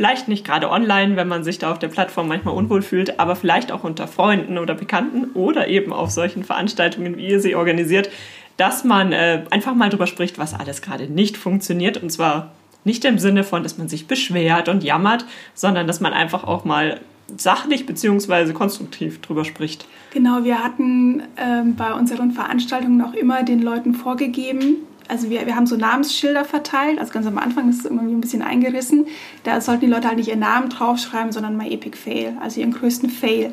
Vielleicht 0.00 0.28
nicht 0.28 0.46
gerade 0.46 0.70
online, 0.70 1.16
wenn 1.16 1.28
man 1.28 1.44
sich 1.44 1.58
da 1.58 1.70
auf 1.70 1.78
der 1.78 1.88
Plattform 1.88 2.26
manchmal 2.26 2.54
unwohl 2.54 2.80
fühlt, 2.80 3.20
aber 3.20 3.36
vielleicht 3.36 3.70
auch 3.70 3.84
unter 3.84 4.08
Freunden 4.08 4.56
oder 4.56 4.74
Bekannten 4.74 5.24
oder 5.34 5.68
eben 5.68 5.92
auf 5.92 6.10
solchen 6.10 6.42
Veranstaltungen, 6.42 7.18
wie 7.18 7.28
ihr 7.28 7.38
sie 7.38 7.54
organisiert, 7.54 8.08
dass 8.56 8.82
man 8.82 9.12
äh, 9.12 9.44
einfach 9.50 9.74
mal 9.74 9.90
drüber 9.90 10.06
spricht, 10.06 10.38
was 10.38 10.54
alles 10.54 10.80
gerade 10.80 11.04
nicht 11.04 11.36
funktioniert. 11.36 12.02
Und 12.02 12.08
zwar 12.08 12.52
nicht 12.82 13.04
im 13.04 13.18
Sinne 13.18 13.44
von, 13.44 13.62
dass 13.62 13.76
man 13.76 13.90
sich 13.90 14.06
beschwert 14.06 14.70
und 14.70 14.82
jammert, 14.82 15.26
sondern 15.52 15.86
dass 15.86 16.00
man 16.00 16.14
einfach 16.14 16.44
auch 16.44 16.64
mal 16.64 16.98
sachlich 17.36 17.84
bzw. 17.84 18.54
konstruktiv 18.54 19.20
drüber 19.20 19.44
spricht. 19.44 19.84
Genau, 20.14 20.44
wir 20.44 20.64
hatten 20.64 21.24
ähm, 21.36 21.76
bei 21.76 21.92
unseren 21.92 22.30
Veranstaltungen 22.30 23.02
auch 23.02 23.12
immer 23.12 23.42
den 23.42 23.60
Leuten 23.60 23.92
vorgegeben, 23.92 24.76
also 25.10 25.28
wir, 25.28 25.44
wir 25.46 25.56
haben 25.56 25.66
so 25.66 25.76
Namensschilder 25.76 26.44
verteilt, 26.44 26.98
also 27.00 27.12
ganz 27.12 27.26
am 27.26 27.36
Anfang 27.36 27.68
ist 27.68 27.80
es 27.80 27.84
irgendwie 27.84 28.14
ein 28.14 28.20
bisschen 28.20 28.42
eingerissen. 28.42 29.06
Da 29.42 29.60
sollten 29.60 29.80
die 29.80 29.86
Leute 29.86 30.06
halt 30.06 30.18
nicht 30.18 30.28
ihren 30.28 30.40
Namen 30.40 30.68
draufschreiben, 30.68 31.32
sondern 31.32 31.56
My 31.56 31.68
Epic 31.68 31.96
Fail, 31.96 32.36
also 32.40 32.60
ihren 32.60 32.72
größten 32.72 33.10
Fail. 33.10 33.52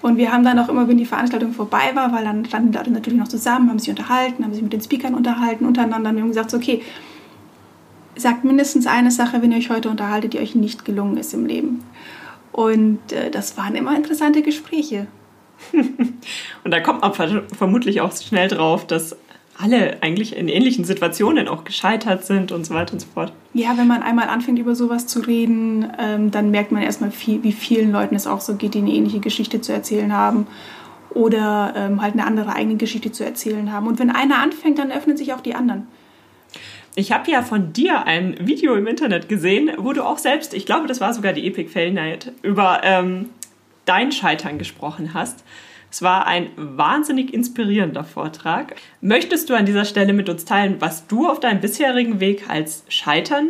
Und 0.00 0.16
wir 0.16 0.32
haben 0.32 0.44
dann 0.44 0.58
auch 0.58 0.68
immer, 0.68 0.88
wenn 0.88 0.98
die 0.98 1.04
Veranstaltung 1.04 1.52
vorbei 1.52 1.90
war, 1.94 2.12
weil 2.12 2.24
dann 2.24 2.44
standen 2.44 2.72
die 2.72 2.78
Leute 2.78 2.90
natürlich 2.90 3.18
noch 3.18 3.28
zusammen, 3.28 3.68
haben 3.68 3.78
sich 3.78 3.90
unterhalten, 3.90 4.44
haben 4.44 4.54
sich 4.54 4.62
mit 4.62 4.72
den 4.72 4.80
Speakern 4.80 5.14
unterhalten, 5.14 5.66
untereinander 5.66 6.10
und 6.10 6.20
haben 6.20 6.28
gesagt, 6.28 6.54
okay, 6.54 6.82
sagt 8.14 8.44
mindestens 8.44 8.86
eine 8.86 9.10
Sache, 9.10 9.42
wenn 9.42 9.52
ihr 9.52 9.58
euch 9.58 9.70
heute 9.70 9.90
unterhaltet, 9.90 10.34
die 10.34 10.38
euch 10.38 10.54
nicht 10.54 10.84
gelungen 10.84 11.16
ist 11.16 11.34
im 11.34 11.46
Leben. 11.46 11.84
Und 12.52 13.12
äh, 13.12 13.30
das 13.30 13.56
waren 13.56 13.74
immer 13.74 13.96
interessante 13.96 14.42
Gespräche. 14.42 15.06
und 15.72 16.70
da 16.70 16.80
kommt 16.80 17.00
man 17.00 17.12
vermutlich 17.56 18.00
auch 18.00 18.12
schnell 18.12 18.48
drauf, 18.48 18.86
dass 18.86 19.16
alle 19.58 20.02
eigentlich 20.02 20.36
in 20.36 20.48
ähnlichen 20.48 20.84
Situationen 20.84 21.46
auch 21.46 21.64
gescheitert 21.64 22.24
sind 22.24 22.52
und 22.52 22.64
so 22.64 22.74
weiter 22.74 22.94
und 22.94 23.00
so 23.00 23.06
fort. 23.12 23.32
Ja, 23.54 23.76
wenn 23.76 23.86
man 23.86 24.02
einmal 24.02 24.28
anfängt, 24.28 24.58
über 24.58 24.74
sowas 24.74 25.06
zu 25.06 25.20
reden, 25.20 25.92
ähm, 25.98 26.30
dann 26.30 26.50
merkt 26.50 26.72
man 26.72 26.82
erstmal, 26.82 27.10
viel, 27.10 27.42
wie 27.42 27.52
vielen 27.52 27.92
Leuten 27.92 28.14
es 28.14 28.26
auch 28.26 28.40
so 28.40 28.56
geht, 28.56 28.74
die 28.74 28.78
eine 28.78 28.92
ähnliche 28.92 29.20
Geschichte 29.20 29.60
zu 29.60 29.72
erzählen 29.72 30.12
haben 30.12 30.46
oder 31.10 31.74
ähm, 31.76 32.00
halt 32.00 32.14
eine 32.14 32.26
andere 32.26 32.54
eigene 32.54 32.76
Geschichte 32.76 33.12
zu 33.12 33.24
erzählen 33.24 33.72
haben. 33.72 33.86
Und 33.86 33.98
wenn 33.98 34.10
einer 34.10 34.38
anfängt, 34.38 34.78
dann 34.78 34.90
öffnen 34.90 35.16
sich 35.16 35.34
auch 35.34 35.40
die 35.40 35.54
anderen. 35.54 35.86
Ich 36.94 37.12
habe 37.12 37.30
ja 37.30 37.42
von 37.42 37.72
dir 37.72 38.06
ein 38.06 38.36
Video 38.46 38.74
im 38.74 38.86
Internet 38.86 39.28
gesehen, 39.28 39.70
wo 39.78 39.92
du 39.92 40.02
auch 40.04 40.18
selbst, 40.18 40.52
ich 40.52 40.66
glaube, 40.66 40.86
das 40.86 41.00
war 41.00 41.14
sogar 41.14 41.32
die 41.32 41.46
Epic 41.46 41.70
Fail 41.70 41.92
Night, 41.92 42.32
über 42.42 42.80
ähm, 42.84 43.30
dein 43.86 44.12
Scheitern 44.12 44.58
gesprochen 44.58 45.14
hast. 45.14 45.44
Es 45.92 46.00
war 46.00 46.26
ein 46.26 46.48
wahnsinnig 46.56 47.34
inspirierender 47.34 48.02
Vortrag. 48.02 48.76
Möchtest 49.02 49.50
du 49.50 49.54
an 49.54 49.66
dieser 49.66 49.84
Stelle 49.84 50.14
mit 50.14 50.30
uns 50.30 50.46
teilen, 50.46 50.76
was 50.78 51.06
du 51.06 51.28
auf 51.28 51.38
deinem 51.38 51.60
bisherigen 51.60 52.18
Weg 52.18 52.48
als 52.48 52.82
Scheitern 52.88 53.46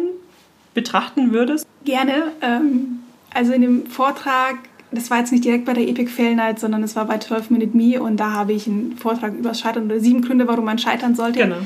betrachten 0.75 1.33
würdest? 1.33 1.65
Gerne. 1.85 2.33
Ähm, 2.41 2.99
also 3.33 3.53
in 3.53 3.63
dem 3.63 3.87
Vortrag, 3.87 4.57
das 4.91 5.09
war 5.09 5.19
jetzt 5.19 5.31
nicht 5.31 5.45
direkt 5.45 5.67
bei 5.67 5.73
der 5.73 5.87
Epic 5.87 6.11
Fail 6.11 6.35
Night, 6.35 6.59
sondern 6.59 6.83
es 6.83 6.97
war 6.97 7.05
bei 7.05 7.19
12 7.19 7.51
Minute 7.51 7.77
Me 7.77 8.03
und 8.03 8.17
da 8.17 8.33
habe 8.33 8.55
ich 8.55 8.67
einen 8.67 8.97
Vortrag 8.97 9.35
über 9.35 9.55
Scheitern 9.55 9.85
oder 9.85 10.01
sieben 10.01 10.23
Gründe, 10.23 10.49
warum 10.49 10.65
man 10.65 10.79
scheitern 10.79 11.15
sollte. 11.15 11.39
Genau 11.39 11.59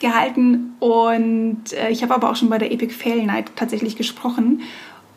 gehalten 0.00 0.74
und 0.78 1.72
äh, 1.72 1.90
ich 1.90 2.02
habe 2.02 2.14
aber 2.14 2.30
auch 2.30 2.36
schon 2.36 2.48
bei 2.48 2.58
der 2.58 2.70
Epic 2.70 2.94
Fail 2.94 3.24
Night 3.26 3.50
tatsächlich 3.56 3.96
gesprochen 3.96 4.62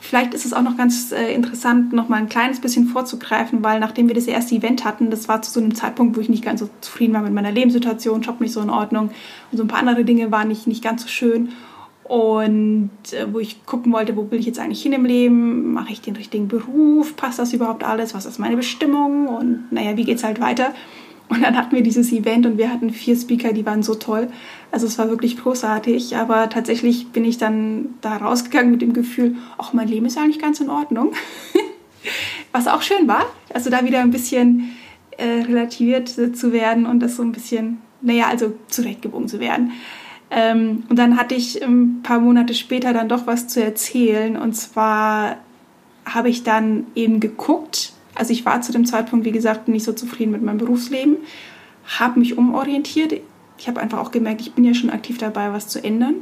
Vielleicht 0.03 0.33
ist 0.33 0.45
es 0.45 0.53
auch 0.53 0.63
noch 0.63 0.77
ganz 0.77 1.11
äh, 1.11 1.31
interessant, 1.31 1.93
noch 1.93 2.09
mal 2.09 2.17
ein 2.17 2.27
kleines 2.27 2.59
bisschen 2.59 2.87
vorzugreifen, 2.87 3.63
weil 3.63 3.79
nachdem 3.79 4.07
wir 4.07 4.15
das 4.15 4.25
erste 4.25 4.55
Event 4.55 4.83
hatten, 4.83 5.11
das 5.11 5.27
war 5.27 5.43
zu 5.43 5.51
so 5.51 5.59
einem 5.59 5.75
Zeitpunkt, 5.75 6.17
wo 6.17 6.21
ich 6.21 6.27
nicht 6.27 6.43
ganz 6.43 6.59
so 6.59 6.69
zufrieden 6.81 7.13
war 7.13 7.21
mit 7.21 7.33
meiner 7.33 7.51
Lebenssituation, 7.51 8.21
Job 8.21 8.41
nicht 8.41 8.51
so 8.51 8.61
in 8.61 8.71
Ordnung 8.71 9.11
und 9.51 9.57
so 9.57 9.63
ein 9.63 9.67
paar 9.67 9.79
andere 9.79 10.03
Dinge 10.03 10.31
waren 10.31 10.47
nicht, 10.47 10.65
nicht 10.65 10.83
ganz 10.83 11.03
so 11.03 11.07
schön. 11.07 11.49
Und 12.03 12.89
äh, 13.11 13.31
wo 13.31 13.37
ich 13.37 13.63
gucken 13.67 13.93
wollte, 13.93 14.17
wo 14.17 14.29
will 14.31 14.39
ich 14.39 14.47
jetzt 14.47 14.57
eigentlich 14.57 14.81
hin 14.81 14.91
im 14.91 15.05
Leben? 15.05 15.71
Mache 15.71 15.93
ich 15.93 16.01
den 16.01 16.15
richtigen 16.15 16.47
Beruf? 16.47 17.15
Passt 17.15 17.37
das 17.37 17.53
überhaupt 17.53 17.83
alles? 17.83 18.15
Was 18.15 18.25
ist 18.25 18.39
meine 18.39 18.57
Bestimmung? 18.57 19.27
Und 19.27 19.71
naja, 19.71 19.95
wie 19.97 20.03
geht 20.03 20.17
es 20.17 20.23
halt 20.23 20.41
weiter? 20.41 20.73
Und 21.31 21.43
dann 21.43 21.55
hatten 21.55 21.73
wir 21.73 21.81
dieses 21.81 22.11
Event 22.11 22.45
und 22.45 22.57
wir 22.57 22.69
hatten 22.69 22.89
vier 22.89 23.15
Speaker, 23.15 23.53
die 23.53 23.65
waren 23.65 23.83
so 23.83 23.95
toll. 23.95 24.27
Also 24.69 24.85
es 24.85 24.97
war 24.97 25.07
wirklich 25.07 25.37
großartig, 25.37 26.17
aber 26.17 26.49
tatsächlich 26.49 27.13
bin 27.13 27.23
ich 27.23 27.37
dann 27.37 27.91
da 28.01 28.17
rausgegangen 28.17 28.69
mit 28.69 28.81
dem 28.81 28.91
Gefühl, 28.91 29.37
ach, 29.57 29.71
mein 29.71 29.87
Leben 29.87 30.05
ist 30.05 30.17
eigentlich 30.17 30.39
ganz 30.39 30.59
in 30.59 30.69
Ordnung. 30.69 31.13
Was 32.51 32.67
auch 32.67 32.81
schön 32.81 33.07
war, 33.07 33.27
also 33.53 33.69
da 33.69 33.85
wieder 33.85 34.01
ein 34.01 34.11
bisschen 34.11 34.75
äh, 35.11 35.43
relativiert 35.43 36.09
zu 36.09 36.51
werden 36.51 36.85
und 36.85 36.99
das 36.99 37.15
so 37.15 37.23
ein 37.23 37.31
bisschen, 37.31 37.77
naja, 38.01 38.27
also 38.27 38.51
zurechtgebogen 38.67 39.29
zu 39.29 39.39
werden. 39.39 39.71
Ähm, 40.31 40.83
und 40.89 40.99
dann 40.99 41.17
hatte 41.17 41.35
ich 41.35 41.63
ein 41.63 42.01
paar 42.03 42.19
Monate 42.19 42.55
später 42.55 42.91
dann 42.91 43.07
doch 43.07 43.25
was 43.25 43.47
zu 43.47 43.63
erzählen 43.63 44.35
und 44.35 44.53
zwar 44.53 45.37
habe 46.03 46.27
ich 46.27 46.43
dann 46.43 46.87
eben 46.93 47.21
geguckt, 47.21 47.93
also 48.21 48.33
ich 48.33 48.45
war 48.45 48.61
zu 48.61 48.71
dem 48.71 48.85
Zeitpunkt, 48.85 49.25
wie 49.25 49.31
gesagt, 49.31 49.67
nicht 49.67 49.83
so 49.83 49.93
zufrieden 49.93 50.31
mit 50.31 50.43
meinem 50.43 50.59
Berufsleben, 50.59 51.17
habe 51.99 52.19
mich 52.19 52.37
umorientiert. 52.37 53.19
Ich 53.57 53.67
habe 53.67 53.81
einfach 53.81 53.97
auch 53.97 54.11
gemerkt, 54.11 54.41
ich 54.41 54.53
bin 54.53 54.63
ja 54.63 54.75
schon 54.75 54.91
aktiv 54.91 55.17
dabei, 55.17 55.51
was 55.53 55.67
zu 55.67 55.83
ändern 55.83 56.13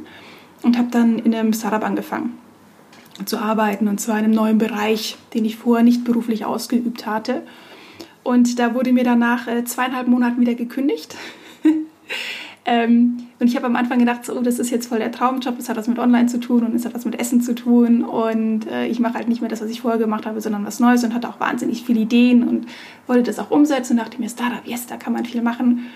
und 0.62 0.78
habe 0.78 0.88
dann 0.90 1.18
in 1.18 1.34
einem 1.34 1.52
Startup 1.52 1.84
angefangen 1.84 2.38
zu 3.26 3.36
arbeiten 3.36 3.86
und 3.86 4.00
zwar 4.00 4.18
in 4.18 4.24
einem 4.24 4.32
neuen 4.32 4.56
Bereich, 4.56 5.18
den 5.34 5.44
ich 5.44 5.56
vorher 5.58 5.84
nicht 5.84 6.04
beruflich 6.04 6.46
ausgeübt 6.46 7.04
hatte. 7.04 7.42
Und 8.22 8.58
da 8.58 8.72
wurde 8.72 8.94
mir 8.94 9.04
danach 9.04 9.46
äh, 9.46 9.66
zweieinhalb 9.66 10.08
Monaten 10.08 10.40
wieder 10.40 10.54
gekündigt. 10.54 11.16
Ähm, 12.66 13.16
und 13.38 13.46
ich 13.46 13.56
habe 13.56 13.66
am 13.66 13.76
Anfang 13.76 13.98
gedacht, 13.98 14.24
so, 14.24 14.36
oh, 14.36 14.42
das 14.42 14.58
ist 14.58 14.70
jetzt 14.70 14.88
voll 14.88 14.98
der 14.98 15.10
Traumjob, 15.10 15.56
das 15.56 15.68
hat 15.68 15.76
was 15.76 15.88
mit 15.88 15.98
Online 15.98 16.26
zu 16.26 16.38
tun 16.38 16.64
und 16.64 16.74
es 16.74 16.84
hat 16.84 16.94
was 16.94 17.04
mit 17.04 17.18
Essen 17.18 17.40
zu 17.40 17.54
tun. 17.54 18.04
Und 18.04 18.66
äh, 18.66 18.86
ich 18.86 19.00
mache 19.00 19.14
halt 19.14 19.28
nicht 19.28 19.40
mehr 19.40 19.50
das, 19.50 19.62
was 19.62 19.70
ich 19.70 19.80
vorher 19.80 19.98
gemacht 19.98 20.26
habe, 20.26 20.40
sondern 20.40 20.66
was 20.66 20.78
Neues 20.78 21.02
und 21.02 21.14
hatte 21.14 21.28
auch 21.28 21.40
wahnsinnig 21.40 21.84
viele 21.84 22.00
Ideen 22.00 22.46
und 22.46 22.66
wollte 23.06 23.22
das 23.22 23.38
auch 23.38 23.50
umsetzen 23.50 23.94
und 23.94 24.04
dachte 24.04 24.20
mir, 24.20 24.28
Startup, 24.28 24.66
yes, 24.66 24.86
da 24.86 24.96
kann 24.96 25.12
man 25.12 25.24
viel 25.24 25.42
machen. 25.42 25.86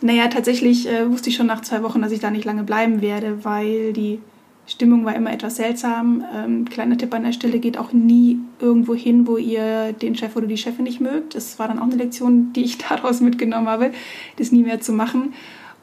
Naja, 0.00 0.28
tatsächlich 0.28 0.88
äh, 0.88 1.10
wusste 1.10 1.30
ich 1.30 1.36
schon 1.36 1.46
nach 1.46 1.62
zwei 1.62 1.82
Wochen, 1.82 2.02
dass 2.02 2.12
ich 2.12 2.20
da 2.20 2.30
nicht 2.30 2.44
lange 2.44 2.64
bleiben 2.64 3.00
werde, 3.02 3.44
weil 3.44 3.92
die 3.92 4.20
Stimmung 4.66 5.04
war 5.04 5.14
immer 5.14 5.32
etwas 5.32 5.56
seltsam. 5.56 6.24
Ähm, 6.34 6.64
kleiner 6.64 6.98
Tipp 6.98 7.14
an 7.14 7.22
der 7.22 7.32
Stelle, 7.32 7.60
geht 7.60 7.78
auch 7.78 7.92
nie 7.92 8.38
irgendwo 8.58 8.94
hin, 8.94 9.26
wo 9.26 9.36
ihr 9.36 9.92
den 9.92 10.16
Chef 10.16 10.34
oder 10.34 10.46
die 10.46 10.56
Chefin 10.56 10.84
nicht 10.84 11.00
mögt. 11.00 11.34
Das 11.34 11.58
war 11.58 11.68
dann 11.68 11.78
auch 11.78 11.84
eine 11.84 11.96
Lektion, 11.96 12.52
die 12.52 12.64
ich 12.64 12.78
daraus 12.88 13.20
mitgenommen 13.20 13.68
habe, 13.68 13.92
das 14.36 14.52
nie 14.52 14.62
mehr 14.62 14.80
zu 14.80 14.92
machen. 14.92 15.34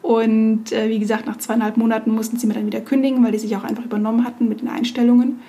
Und 0.04 0.74
äh, 0.74 0.90
wie 0.90 1.00
gesagt, 1.00 1.26
nach 1.26 1.38
zweieinhalb 1.38 1.78
Monaten 1.78 2.12
mussten 2.12 2.38
sie 2.38 2.46
mir 2.46 2.54
dann 2.54 2.66
wieder 2.66 2.82
kündigen, 2.82 3.24
weil 3.24 3.32
die 3.32 3.40
sich 3.40 3.56
auch 3.56 3.64
einfach 3.64 3.86
übernommen 3.86 4.26
hatten 4.26 4.50
mit 4.50 4.60
den 4.62 4.68
Einstellungen. 4.68 5.40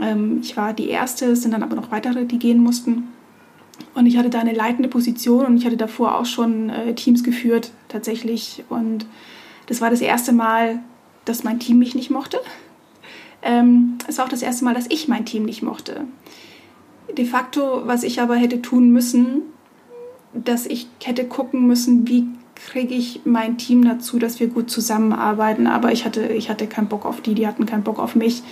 Ähm, 0.00 0.38
ich 0.40 0.56
war 0.56 0.72
die 0.72 0.88
Erste, 0.88 1.26
es 1.26 1.42
sind 1.42 1.52
dann 1.52 1.62
aber 1.62 1.76
noch 1.76 1.92
weitere, 1.92 2.24
die 2.24 2.38
gehen 2.38 2.58
mussten. 2.58 3.08
Und 3.94 4.06
ich 4.06 4.16
hatte 4.16 4.30
da 4.30 4.40
eine 4.40 4.54
leitende 4.54 4.88
Position 4.88 5.44
und 5.44 5.58
ich 5.58 5.66
hatte 5.66 5.76
davor 5.76 6.18
auch 6.18 6.24
schon 6.24 6.70
äh, 6.70 6.94
Teams 6.94 7.22
geführt, 7.22 7.70
tatsächlich. 7.88 8.64
Und 8.70 9.04
das 9.66 9.82
war 9.82 9.90
das 9.90 10.00
erste 10.00 10.32
Mal, 10.32 10.80
dass 11.26 11.44
mein 11.44 11.58
Team 11.58 11.78
mich 11.78 11.94
nicht 11.94 12.10
mochte. 12.10 12.40
Ähm, 13.42 13.98
es 14.08 14.16
war 14.16 14.24
auch 14.24 14.30
das 14.30 14.42
erste 14.42 14.64
Mal, 14.64 14.72
dass 14.74 14.86
ich 14.88 15.06
mein 15.06 15.26
Team 15.26 15.44
nicht 15.44 15.62
mochte. 15.62 16.06
De 17.14 17.26
facto, 17.26 17.82
was 17.84 18.04
ich 18.04 18.22
aber 18.22 18.36
hätte 18.36 18.62
tun 18.62 18.90
müssen, 18.90 19.42
dass 20.32 20.64
ich 20.64 20.88
hätte 21.02 21.26
gucken 21.26 21.66
müssen, 21.66 22.08
wie 22.08 22.26
kriege 22.54 22.94
ich 22.94 23.20
mein 23.24 23.58
Team 23.58 23.84
dazu, 23.84 24.18
dass 24.18 24.40
wir 24.40 24.48
gut 24.48 24.70
zusammenarbeiten. 24.70 25.66
Aber 25.66 25.92
ich 25.92 26.04
hatte, 26.04 26.26
ich 26.26 26.48
hatte 26.50 26.66
keinen 26.66 26.88
Bock 26.88 27.04
auf 27.04 27.20
die, 27.20 27.34
die 27.34 27.46
hatten 27.46 27.66
keinen 27.66 27.82
Bock 27.82 27.98
auf 27.98 28.14
mich. 28.14 28.42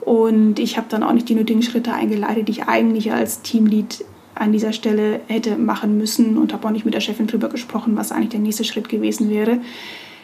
Und 0.00 0.58
ich 0.58 0.76
habe 0.76 0.88
dann 0.88 1.02
auch 1.02 1.12
nicht 1.12 1.28
die 1.28 1.34
nötigen 1.34 1.62
Schritte 1.62 1.92
eingeleitet, 1.92 2.48
die 2.48 2.52
ich 2.52 2.64
eigentlich 2.64 3.12
als 3.12 3.42
Teamlead 3.42 4.04
an 4.34 4.52
dieser 4.52 4.72
Stelle 4.72 5.20
hätte 5.28 5.56
machen 5.56 5.98
müssen 5.98 6.38
und 6.38 6.52
habe 6.52 6.66
auch 6.66 6.72
nicht 6.72 6.84
mit 6.84 6.94
der 6.94 7.00
Chefin 7.00 7.26
drüber 7.26 7.48
gesprochen, 7.48 7.96
was 7.96 8.12
eigentlich 8.12 8.30
der 8.30 8.40
nächste 8.40 8.64
Schritt 8.64 8.88
gewesen 8.88 9.30
wäre. 9.30 9.58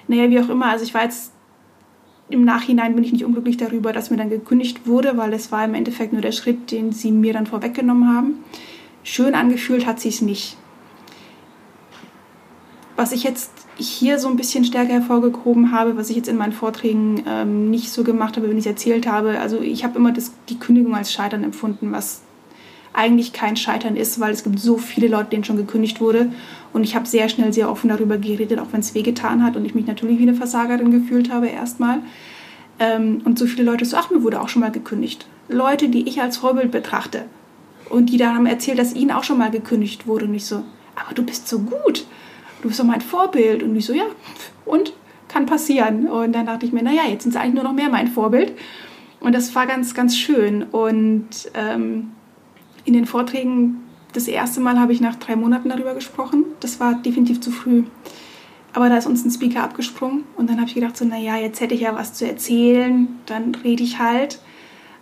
Naja, 0.09 0.31
wie 0.31 0.41
auch 0.41 0.49
immer, 0.49 0.67
also 0.67 0.85
ich 0.85 0.95
war 0.95 1.05
jetzt 1.05 1.33
im 2.31 2.45
Nachhinein 2.45 2.95
bin 2.95 3.05
ich 3.05 3.13
nicht 3.13 3.25
unglücklich 3.25 3.57
darüber, 3.57 3.93
dass 3.93 4.11
mir 4.11 4.17
dann 4.17 4.31
gekündigt 4.31 4.87
wurde, 4.87 5.17
weil 5.17 5.33
es 5.33 5.51
war 5.51 5.65
im 5.65 5.75
Endeffekt 5.75 6.13
nur 6.13 6.23
der 6.23 6.33
Schritt, 6.33 6.71
den 6.71 6.93
sie 6.93 7.11
mir 7.11 7.33
dann 7.33 7.47
vorweggenommen 7.47 8.15
haben. 8.15 8.45
Schön 9.03 9.35
angefühlt 9.35 9.87
hat 9.87 10.01
sie 10.01 10.11
es 10.11 10.21
nicht. 10.21 10.57
Was 12.99 13.13
ich 13.13 13.23
jetzt 13.23 13.53
hier 13.77 14.19
so 14.19 14.27
ein 14.27 14.35
bisschen 14.35 14.65
stärker 14.65 14.95
hervorgehoben 14.95 15.71
habe, 15.71 15.97
was 15.97 16.11
ich 16.11 16.17
jetzt 16.17 16.29
in 16.29 16.37
meinen 16.37 16.53
Vorträgen 16.53 17.23
ähm, 17.29 17.71
nicht 17.71 17.93
so 17.93 18.03
gemacht 18.03 18.37
habe, 18.37 18.51
wenn 18.51 18.59
ich 18.59 18.67
es 18.67 18.73
erzählt 18.73 19.07
habe. 19.07 19.39
Also 19.39 19.61
ich 19.61 19.85
habe 19.85 19.97
immer 19.97 20.11
das, 20.11 20.33
die 20.49 20.59
Kündigung 20.59 20.97
als 20.97 21.13
Scheitern 21.13 21.45
empfunden, 21.45 21.93
was 21.93 22.23
eigentlich 22.93 23.33
kein 23.33 23.57
Scheitern 23.57 23.95
ist, 23.95 24.19
weil 24.19 24.33
es 24.33 24.43
gibt 24.43 24.59
so 24.59 24.79
viele 24.79 25.07
Leute, 25.07 25.31
denen 25.31 25.45
schon 25.45 25.57
gekündigt 25.57 26.01
wurde. 26.01 26.33
Und 26.73 26.83
ich 26.83 26.97
habe 26.97 27.07
sehr 27.07 27.29
schnell, 27.29 27.53
sehr 27.53 27.71
offen 27.71 27.89
darüber 27.89 28.19
geredet, 28.19 28.59
auch 28.59 28.73
wenn 28.73 28.81
es 28.81 28.97
wehgetan 28.97 29.45
hat 29.45 29.57
und 29.57 29.65
ich 29.65 29.77
mich 29.77 29.87
natürlich 29.87 30.19
wie 30.19 30.23
eine 30.23 30.35
Versagerin 30.35 30.91
gefühlt 30.91 31.33
habe 31.33 31.47
erstmal. 31.47 32.01
Ähm, 32.81 33.23
und 33.25 33.39
so 33.39 33.47
viele 33.47 33.63
Leute 33.63 33.85
so, 33.85 33.97
ach, 33.97 34.11
mir 34.11 34.25
wurde 34.25 34.41
auch 34.41 34.49
schon 34.49 34.63
mal 34.63 34.73
gekündigt. 34.73 35.29
Leute, 35.49 35.89
die 35.89 36.09
ich 36.09 36.21
als 36.21 36.39
Vorbild 36.39 36.73
betrachte. 36.73 37.27
Und 37.91 38.07
die 38.07 38.17
dann 38.17 38.35
haben 38.35 38.47
erzählt, 38.47 38.81
dass 38.81 38.97
ihnen 38.97 39.13
auch 39.13 39.23
schon 39.23 39.39
mal 39.39 39.53
gekündigt 39.53 40.09
wurde. 40.09 40.25
Und 40.25 40.35
ich 40.35 40.47
so, 40.47 40.65
aber 40.97 41.15
du 41.15 41.23
bist 41.23 41.47
so 41.47 41.61
gut 41.61 42.05
du 42.63 42.69
bist 42.69 42.81
doch 42.81 42.85
mein 42.85 43.01
Vorbild. 43.01 43.63
Und 43.63 43.77
ich 43.77 43.87
so, 43.87 43.93
ja, 43.93 44.05
und? 44.65 44.93
Kann 45.29 45.45
passieren. 45.45 46.09
Und 46.09 46.33
dann 46.33 46.47
dachte 46.47 46.65
ich 46.65 46.73
mir, 46.73 46.83
naja, 46.83 47.03
jetzt 47.07 47.25
sind 47.25 47.33
sie 47.33 47.39
eigentlich 47.39 47.55
nur 47.55 47.65
noch 47.65 47.75
mehr 47.75 47.91
mein 47.91 48.09
Vorbild. 48.09 48.55
Und 49.21 49.35
das 49.35 49.55
war 49.55 49.67
ganz, 49.67 49.95
ganz 49.95 50.17
schön. 50.17 50.63
Und 50.63 51.29
ähm, 51.53 52.13
in 52.87 52.95
den 52.95 53.05
Vorträgen, 53.05 53.83
das 54.15 54.27
erste 54.27 54.61
Mal 54.61 54.81
habe 54.81 54.95
ich 54.95 55.03
nach 55.03 55.17
drei 55.17 55.37
Monaten 55.37 55.69
darüber 55.69 55.95
gesprochen. 55.95 56.45
Das 56.61 56.81
war 56.81 56.95
definitiv 56.95 57.41
zu 57.43 57.51
früh. 57.51 57.85
Aber 58.73 58.89
da 58.89 58.97
ist 58.97 59.07
uns 59.07 59.25
ein 59.25 59.31
Speaker 59.31 59.63
abgesprungen. 59.65 60.25
Und 60.37 60.49
dann 60.49 60.57
habe 60.57 60.69
ich 60.69 60.75
gedacht, 60.75 60.97
so, 60.97 61.05
naja, 61.05 61.37
jetzt 61.37 61.61
hätte 61.61 61.75
ich 61.75 61.83
ja 61.83 61.95
was 61.95 62.15
zu 62.15 62.27
erzählen. 62.27 63.09
Dann 63.27 63.55
rede 63.55 63.83
ich 63.83 63.99
halt. 63.99 64.41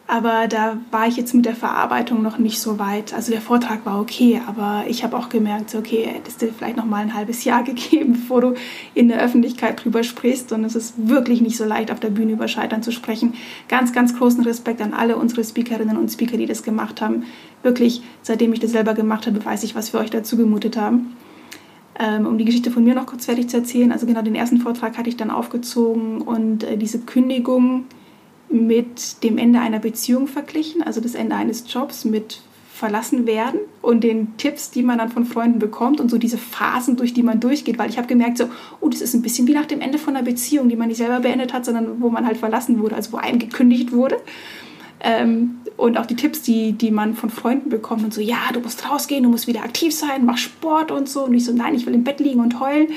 Aber 0.09 0.47
da 0.47 0.79
war 0.93 1.09
ich 1.09 1.17
jetzt 1.17 1.35
mit 1.35 1.47
der 1.47 1.57
Verarbeitung 1.57 2.23
noch 2.23 2.39
nicht 2.39 2.61
so 2.61 2.79
weit. 2.79 3.13
Also 3.13 3.33
der 3.33 3.41
Vortrag 3.41 3.85
war 3.85 4.01
okay, 4.01 4.41
aber 4.47 4.85
ich 4.87 5.03
habe 5.03 5.17
auch 5.17 5.29
gemerkt, 5.29 5.75
okay, 5.75 6.07
hättest 6.07 6.41
du 6.41 6.53
vielleicht 6.53 6.77
noch 6.77 6.85
mal 6.85 7.03
ein 7.03 7.15
halbes 7.15 7.43
Jahr 7.43 7.63
gegeben, 7.65 8.13
bevor 8.13 8.41
du 8.41 8.55
in 8.95 9.09
der 9.09 9.21
Öffentlichkeit 9.21 9.83
drüber 9.85 10.05
sprichst. 10.05 10.53
Und 10.53 10.65
es 10.65 10.77
ist 10.77 10.95
wirklich 10.97 11.41
nicht 11.41 11.57
so 11.57 11.65
leicht, 11.65 11.91
auf 11.91 11.99
der 11.99 12.11
Bühne 12.11 12.33
über 12.33 12.47
Scheitern 12.47 12.85
zu 12.85 12.93
sprechen. 12.93 13.35
Ganz, 13.69 13.93
ganz 13.93 14.17
großen 14.17 14.45
Respekt 14.45 14.81
an 14.81 14.95
alle 14.95 15.17
unsere 15.17 15.43
Speakerinnen 15.43 15.97
und 15.97 16.11
Speaker, 16.11 16.37
die 16.37 16.47
das 16.47 16.63
gemacht 16.63 17.01
haben. 17.01 17.25
Wirklich, 17.65 18.03
seitdem 18.23 18.53
ich 18.53 18.61
das 18.61 18.71
selber 18.71 18.95
gemacht 18.95 19.27
habe, 19.27 19.45
weiß 19.45 19.65
ich, 19.65 19.75
was 19.75 19.93
wir 19.93 19.99
euch 19.99 20.11
dazu 20.11 20.37
gemutet 20.37 20.77
haben. 20.77 21.17
Ähm, 21.99 22.27
um 22.27 22.39
die 22.39 22.45
Geschichte 22.45 22.71
von 22.71 22.85
mir 22.85 22.95
noch 22.95 23.07
kurz 23.07 23.25
fertig 23.25 23.49
zu 23.49 23.57
erzählen. 23.57 23.91
Also 23.91 24.07
genau 24.07 24.23
den 24.23 24.35
ersten 24.37 24.59
Vortrag 24.59 24.99
hatte 24.99 25.09
ich 25.09 25.17
dann 25.17 25.31
aufgezogen 25.31 26.21
und 26.21 26.63
äh, 26.63 26.77
diese 26.77 27.01
Kündigung 27.01 27.87
mit 28.49 29.23
dem 29.23 29.39
Ende 29.39 29.61
einer 29.61 29.79
Beziehung 29.79 30.29
verglichen, 30.29 30.83
also 30.83 31.01
das 31.01 31.15
Ende 31.15 31.37
eines 31.37 31.65
Jobs 31.73 32.05
mit 32.05 32.41
verlassen 32.77 33.27
werden 33.27 33.61
und 33.81 34.05
den 34.05 34.37
Tipps, 34.37 34.71
die 34.71 34.83
man 34.83 34.99
dann 34.99 35.09
von 35.09 35.25
Freunden 35.25 35.59
bekommt 35.59 35.99
und 35.99 36.11
so 36.11 36.19
diese 36.19 36.37
Phasen, 36.37 36.97
durch 36.97 37.15
die 37.15 37.23
man 37.23 37.41
durchgeht, 37.41 37.79
weil 37.79 37.89
ich 37.89 37.97
habe 37.97 38.07
gemerkt, 38.07 38.37
so, 38.37 38.51
oh, 38.81 38.91
das 38.91 39.01
ist 39.01 39.15
ein 39.15 39.23
bisschen 39.23 39.47
wie 39.47 39.55
nach 39.55 39.65
dem 39.65 39.81
Ende 39.81 39.99
von 39.99 40.15
einer 40.15 40.25
Beziehung, 40.25 40.69
die 40.69 40.77
man 40.77 40.89
nicht 40.89 40.99
selber 40.99 41.21
beendet 41.21 41.55
hat, 41.55 41.65
sondern 41.65 42.03
wo 42.03 42.11
man 42.11 42.27
halt 42.27 42.37
verlassen 42.37 42.79
wurde, 42.79 42.95
also 42.95 43.13
wo 43.13 43.17
einem 43.17 43.39
gekündigt 43.39 43.93
wurde. 43.93 44.19
Ähm, 45.07 45.61
und 45.77 45.99
auch 45.99 46.07
die 46.07 46.17
Tipps, 46.17 46.43
die, 46.43 46.73
die 46.73 46.91
man 46.91 47.15
von 47.15 47.31
Freunden 47.31 47.71
bekommt 47.71 48.03
und 48.03 48.13
so, 48.13 48.21
ja, 48.21 48.39
du 48.53 48.59
musst 48.59 48.91
rausgehen, 48.91 49.23
du 49.23 49.31
musst 49.31 49.47
wieder 49.47 49.63
aktiv 49.63 49.95
sein, 49.95 50.25
mach 50.25 50.37
Sport 50.37 50.91
und 50.91 51.09
so. 51.09 51.25
Und 51.25 51.35
ich 51.35 51.45
so, 51.45 51.53
nein, 51.53 51.77
ich 51.77 51.87
will 51.87 51.95
im 51.95 52.03
Bett 52.03 52.19
liegen 52.19 52.41
und 52.41 52.59
heulen. 52.59 52.89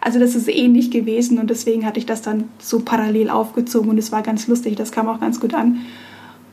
Also 0.00 0.18
das 0.18 0.34
ist 0.34 0.48
ähnlich 0.48 0.90
gewesen 0.90 1.38
und 1.38 1.50
deswegen 1.50 1.84
hatte 1.84 1.98
ich 1.98 2.06
das 2.06 2.22
dann 2.22 2.48
so 2.58 2.80
parallel 2.80 3.28
aufgezogen 3.28 3.90
und 3.90 3.98
es 3.98 4.12
war 4.12 4.22
ganz 4.22 4.46
lustig, 4.46 4.76
das 4.76 4.92
kam 4.92 5.08
auch 5.08 5.20
ganz 5.20 5.40
gut 5.40 5.52
an. 5.52 5.80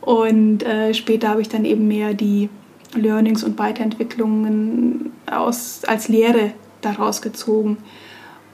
Und 0.01 0.63
äh, 0.63 0.93
später 0.93 1.29
habe 1.29 1.41
ich 1.41 1.49
dann 1.49 1.63
eben 1.63 1.87
mehr 1.87 2.13
die 2.13 2.49
Learnings 2.93 3.43
und 3.43 3.57
Weiterentwicklungen 3.57 5.11
aus, 5.31 5.83
als 5.85 6.09
Lehre 6.09 6.51
daraus 6.81 7.21
gezogen. 7.21 7.77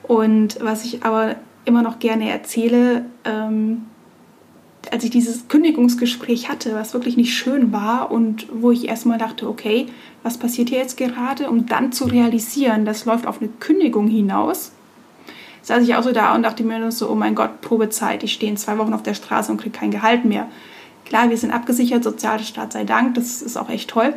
Und 0.03 0.59
was 0.61 0.85
ich 0.85 1.03
aber 1.03 1.37
immer 1.65 1.81
noch 1.81 1.99
gerne 1.99 2.29
erzähle, 2.29 3.05
ähm, 3.25 3.85
als 4.89 5.03
ich 5.03 5.11
dieses 5.11 5.47
Kündigungsgespräch 5.47 6.49
hatte, 6.49 6.73
was 6.73 6.93
wirklich 6.93 7.17
nicht 7.17 7.35
schön 7.35 7.71
war 7.71 8.11
und 8.11 8.47
wo 8.51 8.71
ich 8.71 8.87
erstmal 8.87 9.19
dachte, 9.19 9.47
okay, 9.47 9.87
was 10.23 10.37
passiert 10.37 10.69
hier 10.69 10.79
jetzt 10.79 10.97
gerade, 10.97 11.49
um 11.49 11.67
dann 11.67 11.91
zu 11.91 12.05
realisieren, 12.05 12.85
das 12.85 13.05
läuft 13.05 13.27
auf 13.27 13.41
eine 13.41 13.49
Kündigung 13.59 14.07
hinaus, 14.07 14.71
saß 15.61 15.83
ich 15.83 15.95
auch 15.95 16.03
so 16.03 16.11
da 16.11 16.33
und 16.33 16.43
dachte 16.43 16.63
mir 16.63 16.79
nur 16.79 16.91
so, 16.91 17.09
oh 17.09 17.15
mein 17.15 17.35
Gott, 17.35 17.61
Probezeit, 17.61 18.23
ich 18.23 18.33
stehe 18.33 18.51
in 18.51 18.57
zwei 18.57 18.77
Wochen 18.79 18.93
auf 18.93 19.03
der 19.03 19.13
Straße 19.13 19.51
und 19.51 19.61
kriege 19.61 19.77
kein 19.77 19.91
Gehalt 19.91 20.25
mehr. 20.25 20.47
Klar, 21.05 21.29
wir 21.29 21.37
sind 21.37 21.51
abgesichert, 21.51 22.03
Sozialstaat 22.03 22.73
sei 22.73 22.83
Dank, 22.83 23.15
das 23.15 23.41
ist 23.41 23.57
auch 23.57 23.69
echt 23.69 23.89
toll. 23.89 24.13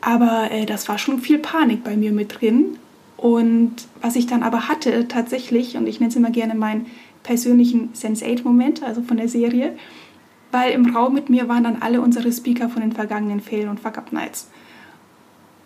Aber 0.00 0.50
äh, 0.50 0.66
das 0.66 0.88
war 0.88 0.98
schon 0.98 1.18
viel 1.18 1.38
Panik 1.38 1.82
bei 1.82 1.96
mir 1.96 2.12
mit 2.12 2.40
drin. 2.40 2.78
Und 3.16 3.74
was 4.02 4.16
ich 4.16 4.26
dann 4.26 4.42
aber 4.42 4.68
hatte 4.68 5.08
tatsächlich, 5.08 5.76
und 5.76 5.86
ich 5.86 5.98
nenne 5.98 6.10
es 6.10 6.16
immer 6.16 6.30
gerne 6.30 6.54
meinen 6.54 6.86
persönlichen 7.24 7.92
Sense8-Moment, 7.94 8.84
also 8.84 9.02
von 9.02 9.16
der 9.16 9.28
Serie, 9.28 9.76
weil 10.52 10.70
im 10.70 10.94
Raum 10.94 11.14
mit 11.14 11.28
mir 11.28 11.48
waren 11.48 11.64
dann 11.64 11.82
alle 11.82 12.00
unsere 12.00 12.30
Speaker 12.30 12.68
von 12.68 12.80
den 12.80 12.92
vergangenen 12.92 13.40
Fail- 13.40 13.68
und 13.68 13.80
Fuck-Up-Nights. 13.80 14.48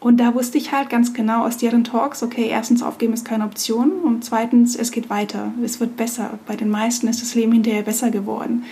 Und 0.01 0.19
da 0.19 0.35
wusste 0.35 0.59
ich 0.59 0.73
halt 0.73 0.91
ganz 0.91 1.13
genau 1.13 1.45
aus 1.45 1.57
deren 1.57 1.85
Talks, 1.85 2.23
okay, 2.23 2.47
erstens, 2.49 2.83
aufgeben 2.83 3.13
ist 3.13 3.25
keine 3.25 3.45
Option 3.45 3.91
und 4.05 4.25
zweitens, 4.25 4.77
es 4.77 4.93
geht 4.93 5.11
weiter, 5.11 5.53
es 5.63 5.81
wird 5.81 5.97
besser. 5.97 6.39
Bei 6.47 6.55
den 6.55 6.71
meisten 6.71 7.09
ist 7.09 7.21
das 7.21 7.35
Leben 7.35 7.53
hinterher 7.53 7.83
besser 7.83 8.11
geworden. 8.11 8.65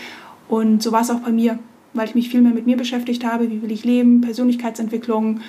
Und 0.49 0.83
so 0.83 0.93
war 0.93 1.01
es 1.01 1.11
auch 1.11 1.21
bei 1.21 1.33
mir, 1.33 1.59
weil 1.95 2.09
ich 2.09 2.15
mich 2.15 2.29
viel 2.29 2.43
mehr 2.43 2.55
mit 2.55 2.67
mir 2.67 2.77
beschäftigt 2.77 3.25
habe, 3.25 3.51
wie 3.51 3.61
will 3.61 3.73
ich 3.73 3.85
leben, 3.85 4.21
Persönlichkeitsentwicklung, 4.21 5.41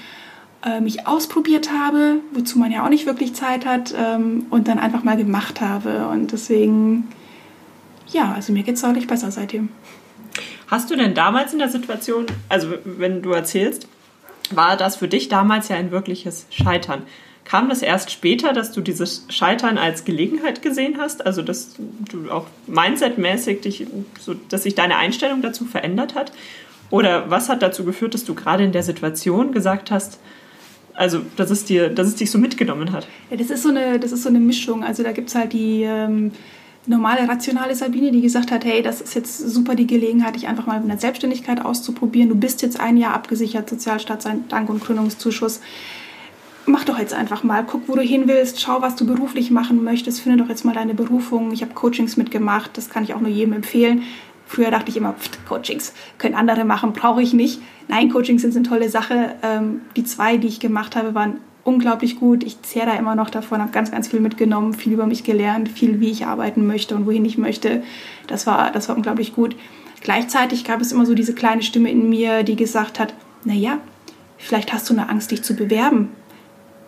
äh, 0.66 0.82
mich 0.82 1.06
ausprobiert 1.06 1.72
habe, 1.72 2.22
wozu 2.34 2.58
man 2.58 2.72
ja 2.72 2.84
auch 2.84 2.90
nicht 2.90 3.06
wirklich 3.06 3.36
Zeit 3.36 3.66
hat 3.66 3.94
ähm, 3.96 4.48
und 4.50 4.68
dann 4.68 4.80
einfach 4.80 5.04
mal 5.04 5.18
gemacht 5.18 5.62
habe. 5.62 6.08
Und 6.08 6.32
deswegen, 6.32 7.08
ja, 8.12 8.34
also 8.34 8.54
mir 8.54 8.64
geht 8.64 8.76
es 8.76 8.82
deutlich 8.82 9.08
besser 9.08 9.32
seitdem. 9.32 9.70
Hast 10.68 10.92
du 10.92 10.96
denn 10.96 11.14
damals 11.14 11.54
in 11.54 11.60
der 11.60 11.70
Situation, 11.70 12.26
also 12.50 12.74
wenn 12.84 13.22
du 13.22 13.32
erzählst, 13.32 13.88
war 14.52 14.78
das 14.78 14.98
für 14.98 15.08
dich 15.08 15.30
damals 15.30 15.70
ja 15.70 15.76
ein 15.76 15.92
wirkliches 15.92 16.46
Scheitern. 16.50 17.04
Kam 17.46 17.70
das 17.70 17.82
erst 17.82 18.12
später, 18.12 18.52
dass 18.52 18.74
du 18.74 18.82
dieses 18.82 19.26
Scheitern 19.30 19.78
als 19.78 20.04
Gelegenheit 20.04 20.62
gesehen 20.62 20.98
hast? 20.98 21.26
Also, 21.26 21.42
dass 21.42 21.76
du 22.12 22.30
auch 22.30 22.46
mindsetmäßig 22.68 23.62
dich, 23.62 23.88
so, 24.20 24.34
dass 24.50 24.64
sich 24.64 24.76
deine 24.76 24.98
Einstellung 24.98 25.42
dazu 25.42 25.64
verändert 25.64 26.14
hat? 26.14 26.34
Oder 26.90 27.30
was 27.30 27.48
hat 27.48 27.62
dazu 27.62 27.86
geführt, 27.86 28.14
dass 28.14 28.26
du 28.26 28.36
gerade 28.36 28.66
in 28.66 28.74
der 28.74 28.84
Situation 28.84 29.54
gesagt 29.54 29.92
hast, 29.92 30.20
also, 30.94 31.22
dass 31.38 31.50
es, 31.50 31.64
dir, 31.64 31.90
dass 31.90 32.08
es 32.08 32.16
dich 32.16 32.32
so 32.32 32.38
mitgenommen 32.38 32.92
hat? 32.92 33.08
Ja, 33.30 33.38
das 33.38 33.50
ist 33.50 33.64
so 33.64 33.70
eine, 33.70 33.98
das 33.98 34.12
ist 34.12 34.24
so 34.24 34.30
eine 34.30 34.40
Mischung. 34.40 34.84
Also, 34.84 35.04
da 35.04 35.14
gibt 35.14 35.30
es 35.30 35.36
halt 35.36 35.54
die. 35.54 35.84
Ähm 35.84 36.34
normale, 36.88 37.28
rationale 37.28 37.76
Sabine, 37.76 38.12
die 38.12 38.22
gesagt 38.22 38.52
hat, 38.52 38.66
hey, 38.66 38.82
das 38.82 39.02
ist 39.02 39.14
jetzt 39.14 39.38
super 39.38 39.76
die 39.76 39.88
Gelegenheit, 39.88 40.36
dich 40.36 40.48
einfach 40.48 40.66
mal 40.66 40.82
in 40.82 40.88
der 40.88 40.98
Selbstständigkeit 40.98 41.64
auszuprobieren. 41.64 42.30
Du 42.30 42.36
bist 42.36 42.62
jetzt 42.62 42.80
ein 42.80 42.98
Jahr 42.98 43.14
abgesichert, 43.14 43.70
Sozialstaat, 43.70 44.26
Dank 44.50 44.70
und 44.70 44.84
Gründungszuschuss. 44.84 45.62
Mach 46.66 46.84
doch 46.84 47.00
jetzt 47.00 47.14
einfach 47.14 47.44
mal, 47.44 47.64
guck, 47.66 47.88
wo 47.88 47.96
du 47.96 48.02
hin 48.02 48.24
willst, 48.28 48.60
schau, 48.60 48.82
was 48.82 48.96
du 48.96 49.06
beruflich 49.06 49.52
machen 49.52 49.84
möchtest, 49.84 50.20
finde 50.20 50.44
doch 50.44 50.50
jetzt 50.50 50.66
mal 50.66 50.74
deine 50.74 50.94
Berufung. 50.94 51.52
Ich 51.54 51.62
habe 51.62 51.74
Coachings 51.74 52.18
mitgemacht, 52.18 52.78
das 52.78 52.90
kann 52.90 53.04
ich 53.04 53.14
auch 53.14 53.22
nur 53.22 53.30
jedem 53.30 53.54
empfehlen. 53.54 54.04
Früher 54.46 54.72
dachte 54.72 54.90
ich 54.90 54.98
immer, 54.98 55.14
pft, 55.14 55.46
Coachings 55.46 55.94
können 56.18 56.36
andere 56.36 56.66
machen, 56.66 56.94
brauche 56.94 57.22
ich 57.22 57.34
nicht. 57.34 57.62
Nein, 57.90 58.10
Coachings 58.10 58.42
sind 58.42 58.56
eine 58.56 58.68
tolle 58.68 58.90
Sache. 58.90 59.36
Ähm, 59.44 59.82
die 59.96 60.04
zwei, 60.04 60.38
die 60.38 60.48
ich 60.48 60.60
gemacht 60.60 60.96
habe, 60.96 61.14
waren 61.16 61.40
unglaublich 61.68 62.18
gut. 62.18 62.44
Ich 62.44 62.62
zehre 62.62 62.86
da 62.88 62.94
immer 62.96 63.14
noch 63.14 63.30
davon, 63.30 63.62
habe 63.62 63.72
ganz, 63.72 63.92
ganz 63.92 64.08
viel 64.08 64.22
mitgenommen, 64.22 64.74
viel 64.74 64.94
über 64.94 65.06
mich 65.06 65.26
gelernt, 65.26 65.68
viel, 65.68 66.00
wie 66.00 66.10
ich 66.10 66.26
arbeiten 66.26 66.66
möchte 66.66 66.96
und 66.96 67.06
wohin 67.06 67.26
ich 67.26 67.38
möchte. 67.38 67.84
Das 68.26 68.48
war, 68.48 68.72
das 68.72 68.88
war 68.88 68.96
unglaublich 68.96 69.36
gut. 69.36 69.56
Gleichzeitig 70.02 70.64
gab 70.64 70.80
es 70.80 70.94
immer 70.94 71.06
so 71.06 71.14
diese 71.14 71.36
kleine 71.36 71.62
Stimme 71.62 71.92
in 71.92 72.08
mir, 72.08 72.44
die 72.44 72.56
gesagt 72.56 73.00
hat, 73.00 73.14
naja, 73.44 73.80
vielleicht 74.38 74.72
hast 74.72 74.90
du 74.90 74.94
eine 74.94 75.10
Angst, 75.10 75.32
dich 75.32 75.44
zu 75.44 75.56
bewerben. 75.56 76.10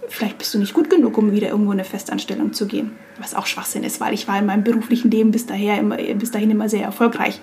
Vielleicht 0.08 0.38
bist 0.38 0.54
du 0.54 0.60
nicht 0.60 0.74
gut 0.74 0.90
genug, 0.90 1.18
um 1.18 1.34
wieder 1.34 1.50
irgendwo 1.50 1.74
in 1.74 1.80
eine 1.80 1.88
Festanstellung 1.88 2.54
zu 2.54 2.66
gehen. 2.66 2.92
Was 3.20 3.36
auch 3.36 3.48
Schwachsinn 3.48 3.84
ist, 3.84 4.00
weil 4.00 4.14
ich 4.14 4.30
war 4.30 4.40
in 4.40 4.46
meinem 4.46 4.64
beruflichen 4.64 5.12
Leben 5.12 5.32
bis, 5.32 5.46
daher 5.46 5.78
immer, 5.78 5.98
bis 5.98 6.32
dahin 6.32 6.52
immer 6.52 6.70
sehr 6.70 6.84
erfolgreich 6.84 7.42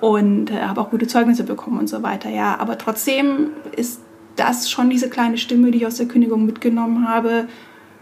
und 0.00 0.50
äh, 0.50 0.62
habe 0.62 0.80
auch 0.80 0.90
gute 0.90 1.06
Zeugnisse 1.06 1.44
bekommen 1.44 1.78
und 1.78 1.88
so 1.88 2.02
weiter. 2.02 2.30
Ja, 2.30 2.58
aber 2.58 2.78
trotzdem 2.78 3.50
ist 3.76 4.00
das 4.36 4.70
schon 4.70 4.90
diese 4.90 5.08
kleine 5.08 5.38
Stimme, 5.38 5.70
die 5.70 5.78
ich 5.78 5.86
aus 5.86 5.96
der 5.96 6.06
Kündigung 6.06 6.46
mitgenommen 6.46 7.08
habe, 7.08 7.48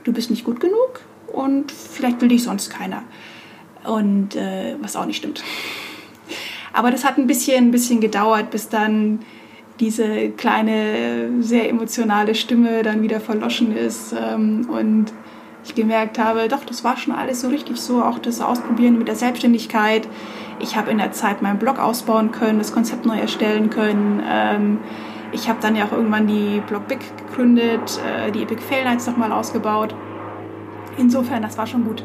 du 0.04 0.12
bist 0.12 0.30
nicht 0.30 0.44
gut 0.44 0.60
genug 0.60 1.00
und 1.32 1.70
vielleicht 1.72 2.20
will 2.20 2.28
dich 2.28 2.42
sonst 2.42 2.70
keiner. 2.70 3.02
Und 3.84 4.36
äh, 4.36 4.76
was 4.80 4.96
auch 4.96 5.06
nicht 5.06 5.16
stimmt. 5.16 5.42
Aber 6.72 6.90
das 6.90 7.04
hat 7.04 7.18
ein 7.18 7.26
bisschen, 7.26 7.68
ein 7.68 7.70
bisschen 7.70 8.00
gedauert, 8.00 8.50
bis 8.50 8.68
dann 8.68 9.20
diese 9.80 10.30
kleine, 10.30 11.42
sehr 11.42 11.68
emotionale 11.68 12.34
Stimme 12.34 12.82
dann 12.82 13.02
wieder 13.02 13.20
verloschen 13.20 13.76
ist 13.76 14.14
ähm, 14.16 14.68
und 14.70 15.12
ich 15.64 15.74
gemerkt 15.74 16.18
habe, 16.18 16.48
doch, 16.48 16.64
das 16.64 16.82
war 16.82 16.96
schon 16.96 17.14
alles 17.14 17.40
so 17.40 17.48
richtig 17.48 17.76
so, 17.76 18.02
auch 18.02 18.18
das 18.18 18.40
Ausprobieren 18.40 18.98
mit 18.98 19.08
der 19.08 19.14
Selbstständigkeit. 19.14 20.08
Ich 20.60 20.76
habe 20.76 20.90
in 20.90 20.98
der 20.98 21.12
Zeit 21.12 21.42
meinen 21.42 21.58
Blog 21.58 21.78
ausbauen 21.78 22.32
können, 22.32 22.58
das 22.58 22.72
Konzept 22.72 23.06
neu 23.06 23.18
erstellen 23.18 23.70
können. 23.70 24.22
Ähm, 24.28 24.78
ich 25.32 25.48
habe 25.48 25.58
dann 25.60 25.74
ja 25.74 25.86
auch 25.86 25.92
irgendwann 25.92 26.26
die 26.26 26.62
Blog 26.66 26.86
Big 26.88 27.00
gegründet, 27.16 28.00
äh, 28.06 28.30
die 28.30 28.42
Epic 28.42 28.62
Fail 28.62 28.84
Nights 28.84 29.06
nochmal 29.06 29.32
ausgebaut. 29.32 29.94
Insofern, 30.98 31.42
das 31.42 31.56
war 31.58 31.66
schon 31.66 31.84
gut. 31.84 32.04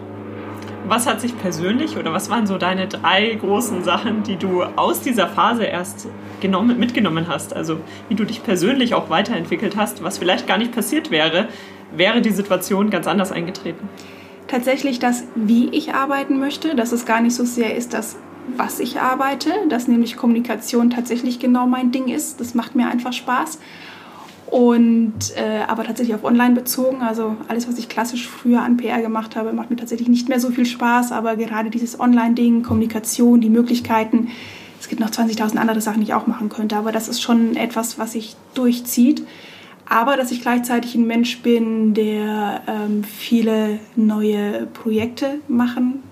Was 0.87 1.05
hat 1.05 1.19
sich 1.19 1.37
persönlich 1.37 1.97
oder 1.97 2.13
was 2.13 2.29
waren 2.29 2.47
so 2.47 2.57
deine 2.57 2.87
drei 2.87 3.33
großen 3.35 3.83
Sachen, 3.83 4.23
die 4.23 4.37
du 4.37 4.63
aus 4.63 5.01
dieser 5.01 5.27
Phase 5.27 5.65
erst 5.65 6.07
genommen, 6.39 6.79
mitgenommen 6.79 7.27
hast? 7.27 7.53
Also 7.53 7.81
wie 8.07 8.15
du 8.15 8.23
dich 8.23 8.41
persönlich 8.41 8.93
auch 8.93 9.09
weiterentwickelt 9.09 9.75
hast, 9.75 10.01
was 10.01 10.17
vielleicht 10.17 10.47
gar 10.47 10.57
nicht 10.57 10.71
passiert 10.71 11.11
wäre, 11.11 11.49
wäre 11.91 12.21
die 12.21 12.31
Situation 12.31 12.89
ganz 12.89 13.05
anders 13.05 13.33
eingetreten? 13.33 13.89
Tatsächlich 14.47 14.99
das, 14.99 15.25
wie 15.35 15.67
ich 15.69 15.93
arbeiten 15.93 16.39
möchte, 16.39 16.73
dass 16.73 16.93
es 16.93 17.05
gar 17.05 17.19
nicht 17.19 17.35
so 17.35 17.43
sehr 17.43 17.75
ist, 17.75 17.93
das, 17.93 18.17
was 18.55 18.79
ich 18.79 18.99
arbeite, 18.99 19.51
dass 19.69 19.87
nämlich 19.87 20.15
Kommunikation 20.17 20.89
tatsächlich 20.89 21.39
genau 21.39 21.67
mein 21.67 21.91
Ding 21.91 22.07
ist. 22.07 22.39
Das 22.39 22.53
macht 22.53 22.75
mir 22.75 22.87
einfach 22.87 23.13
Spaß. 23.13 23.59
Und 24.47 25.35
äh, 25.35 25.63
aber 25.67 25.83
tatsächlich 25.83 26.15
auf 26.15 26.23
Online 26.23 26.55
bezogen. 26.55 27.01
Also 27.01 27.35
alles, 27.49 27.67
was 27.67 27.77
ich 27.77 27.89
klassisch 27.89 28.27
früher 28.27 28.61
an 28.61 28.77
PR 28.77 29.01
gemacht 29.01 29.35
habe, 29.35 29.51
macht 29.51 29.69
mir 29.69 29.75
tatsächlich 29.75 30.07
nicht 30.07 30.29
mehr 30.29 30.39
so 30.39 30.49
viel 30.49 30.65
Spaß. 30.65 31.11
Aber 31.11 31.35
gerade 31.35 31.69
dieses 31.69 31.99
Online-Ding, 31.99 32.63
Kommunikation, 32.63 33.41
die 33.41 33.49
Möglichkeiten, 33.49 34.29
es 34.79 34.87
gibt 34.87 35.01
noch 35.01 35.09
20.000 35.09 35.57
andere 35.57 35.81
Sachen, 35.81 35.99
die 35.99 36.07
ich 36.07 36.13
auch 36.13 36.27
machen 36.27 36.47
könnte. 36.47 36.77
Aber 36.77 36.93
das 36.93 37.09
ist 37.09 37.21
schon 37.21 37.57
etwas, 37.57 37.99
was 37.99 38.13
sich 38.13 38.35
durchzieht 38.53 39.23
aber 39.89 40.17
dass 40.17 40.31
ich 40.31 40.41
gleichzeitig 40.41 40.95
ein 40.95 41.07
Mensch 41.07 41.41
bin, 41.41 41.93
der 41.93 42.61
ähm, 42.67 43.03
viele 43.03 43.79
neue 43.95 44.67
Projekte 44.67 45.39
machen 45.47 46.03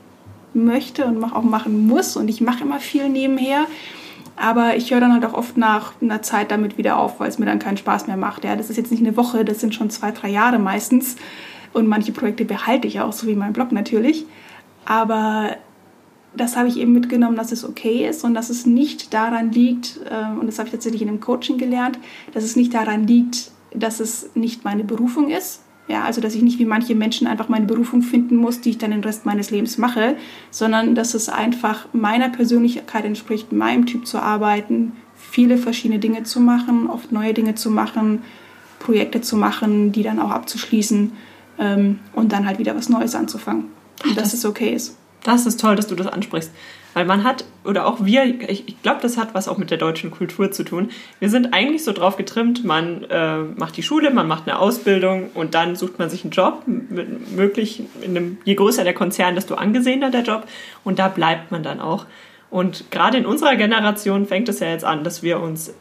möchte 0.55 1.05
und 1.05 1.23
auch 1.23 1.43
machen 1.43 1.87
muss. 1.87 2.15
Und 2.17 2.27
ich 2.27 2.41
mache 2.41 2.63
immer 2.63 2.79
viel 2.79 3.09
nebenher. 3.09 3.65
Aber 4.37 4.75
ich 4.75 4.91
höre 4.91 4.99
dann 4.99 5.13
halt 5.13 5.25
auch 5.25 5.33
oft 5.33 5.55
nach 5.57 5.93
einer 6.01 6.21
Zeit 6.21 6.51
damit 6.51 6.77
wieder 6.77 6.97
auf, 6.97 7.19
weil 7.19 7.29
es 7.29 7.39
mir 7.39 7.45
dann 7.45 7.59
keinen 7.59 7.77
Spaß 7.77 8.07
mehr 8.07 8.17
macht. 8.17 8.43
Ja, 8.43 8.55
das 8.55 8.69
ist 8.69 8.77
jetzt 8.77 8.91
nicht 8.91 9.01
eine 9.01 9.15
Woche, 9.15 9.45
das 9.45 9.61
sind 9.61 9.73
schon 9.73 9.89
zwei, 9.89 10.11
drei 10.11 10.29
Jahre 10.29 10.59
meistens. 10.59 11.15
Und 11.71 11.87
manche 11.87 12.11
Projekte 12.11 12.45
behalte 12.45 12.87
ich 12.87 12.99
auch, 12.99 13.13
so 13.13 13.27
wie 13.27 13.35
mein 13.35 13.53
Blog 13.53 13.71
natürlich. 13.71 14.25
Aber 14.85 15.55
das 16.35 16.57
habe 16.57 16.67
ich 16.67 16.77
eben 16.77 16.91
mitgenommen, 16.91 17.35
dass 17.35 17.51
es 17.51 17.63
okay 17.63 18.07
ist 18.07 18.23
und 18.23 18.33
dass 18.33 18.49
es 18.49 18.65
nicht 18.65 19.13
daran 19.13 19.51
liegt, 19.51 19.99
äh, 20.09 20.39
und 20.39 20.47
das 20.47 20.59
habe 20.59 20.67
ich 20.67 20.73
tatsächlich 20.73 21.01
in 21.01 21.09
einem 21.09 21.19
Coaching 21.19 21.57
gelernt, 21.57 21.97
dass 22.33 22.43
es 22.43 22.55
nicht 22.55 22.73
daran 22.73 23.07
liegt, 23.07 23.51
dass 23.73 23.99
es 23.99 24.31
nicht 24.35 24.63
meine 24.63 24.83
Berufung 24.83 25.29
ist. 25.29 25.61
Ja, 25.87 26.03
also 26.03 26.19
dass 26.19 26.33
ich 26.33 26.41
nicht 26.41 26.57
wie 26.57 26.65
manche 26.65 26.95
Menschen 26.95 27.27
einfach 27.27 27.47
meine 27.47 27.67
Berufung 27.67 28.01
finden 28.01 28.37
muss, 28.37 28.59
die 28.59 28.71
ich 28.71 28.77
dann 28.79 28.91
den 28.91 29.03
Rest 29.03 29.25
meines 29.25 29.51
Lebens 29.51 29.77
mache, 29.77 30.17
sondern 30.49 30.95
dass 30.95 31.13
es 31.13 31.29
einfach 31.29 31.87
meiner 31.93 32.29
Persönlichkeit 32.29 33.05
entspricht, 33.05 33.51
meinem 33.51 33.85
Typ 33.85 34.07
zu 34.07 34.19
arbeiten, 34.19 34.93
viele 35.15 35.57
verschiedene 35.57 35.99
Dinge 35.99 36.23
zu 36.23 36.39
machen, 36.39 36.89
oft 36.89 37.11
neue 37.11 37.33
Dinge 37.33 37.53
zu 37.53 37.69
machen, 37.69 38.23
Projekte 38.79 39.21
zu 39.21 39.37
machen, 39.37 39.91
die 39.91 40.01
dann 40.01 40.19
auch 40.19 40.31
abzuschließen 40.31 41.11
ähm, 41.59 41.99
und 42.13 42.31
dann 42.31 42.47
halt 42.47 42.57
wieder 42.57 42.75
was 42.75 42.89
Neues 42.89 43.13
anzufangen. 43.13 43.65
Und 44.03 44.17
dass 44.17 44.33
es 44.33 44.43
okay 44.45 44.73
ist. 44.73 44.97
Das 45.23 45.45
ist 45.45 45.59
toll, 45.59 45.75
dass 45.75 45.87
du 45.87 45.95
das 45.95 46.07
ansprichst. 46.07 46.51
Weil 46.95 47.03
man 47.03 47.25
hat, 47.25 47.43
oder 47.65 47.85
auch 47.85 48.05
wir, 48.05 48.23
ich, 48.49 48.69
ich 48.69 48.81
glaube, 48.81 49.01
das 49.01 49.17
hat 49.17 49.33
was 49.33 49.49
auch 49.49 49.57
mit 49.57 49.69
der 49.69 49.77
deutschen 49.77 50.11
Kultur 50.11 50.51
zu 50.51 50.63
tun. 50.63 50.91
Wir 51.19 51.29
sind 51.29 51.53
eigentlich 51.53 51.83
so 51.83 51.91
drauf 51.91 52.15
getrimmt, 52.15 52.63
man 52.63 53.03
äh, 53.09 53.39
macht 53.39 53.75
die 53.75 53.83
Schule, 53.83 54.11
man 54.11 54.29
macht 54.29 54.47
eine 54.47 54.57
Ausbildung 54.57 55.29
und 55.33 55.55
dann 55.55 55.75
sucht 55.75 55.99
man 55.99 56.09
sich 56.09 56.23
einen 56.23 56.31
Job. 56.31 56.63
Möglich, 56.65 57.83
in 58.01 58.11
einem, 58.11 58.37
je 58.45 58.55
größer 58.55 58.85
der 58.85 58.93
Konzern, 58.93 59.35
desto 59.35 59.55
angesehener 59.55 60.09
der 60.09 60.21
Job. 60.21 60.47
Und 60.85 60.97
da 60.97 61.09
bleibt 61.09 61.51
man 61.51 61.63
dann 61.63 61.81
auch. 61.81 62.05
Und 62.49 62.89
gerade 62.91 63.17
in 63.17 63.25
unserer 63.25 63.57
Generation 63.57 64.25
fängt 64.25 64.47
es 64.47 64.61
ja 64.61 64.69
jetzt 64.69 64.85
an, 64.85 65.03
dass 65.03 65.21
wir 65.21 65.41
uns 65.41 65.73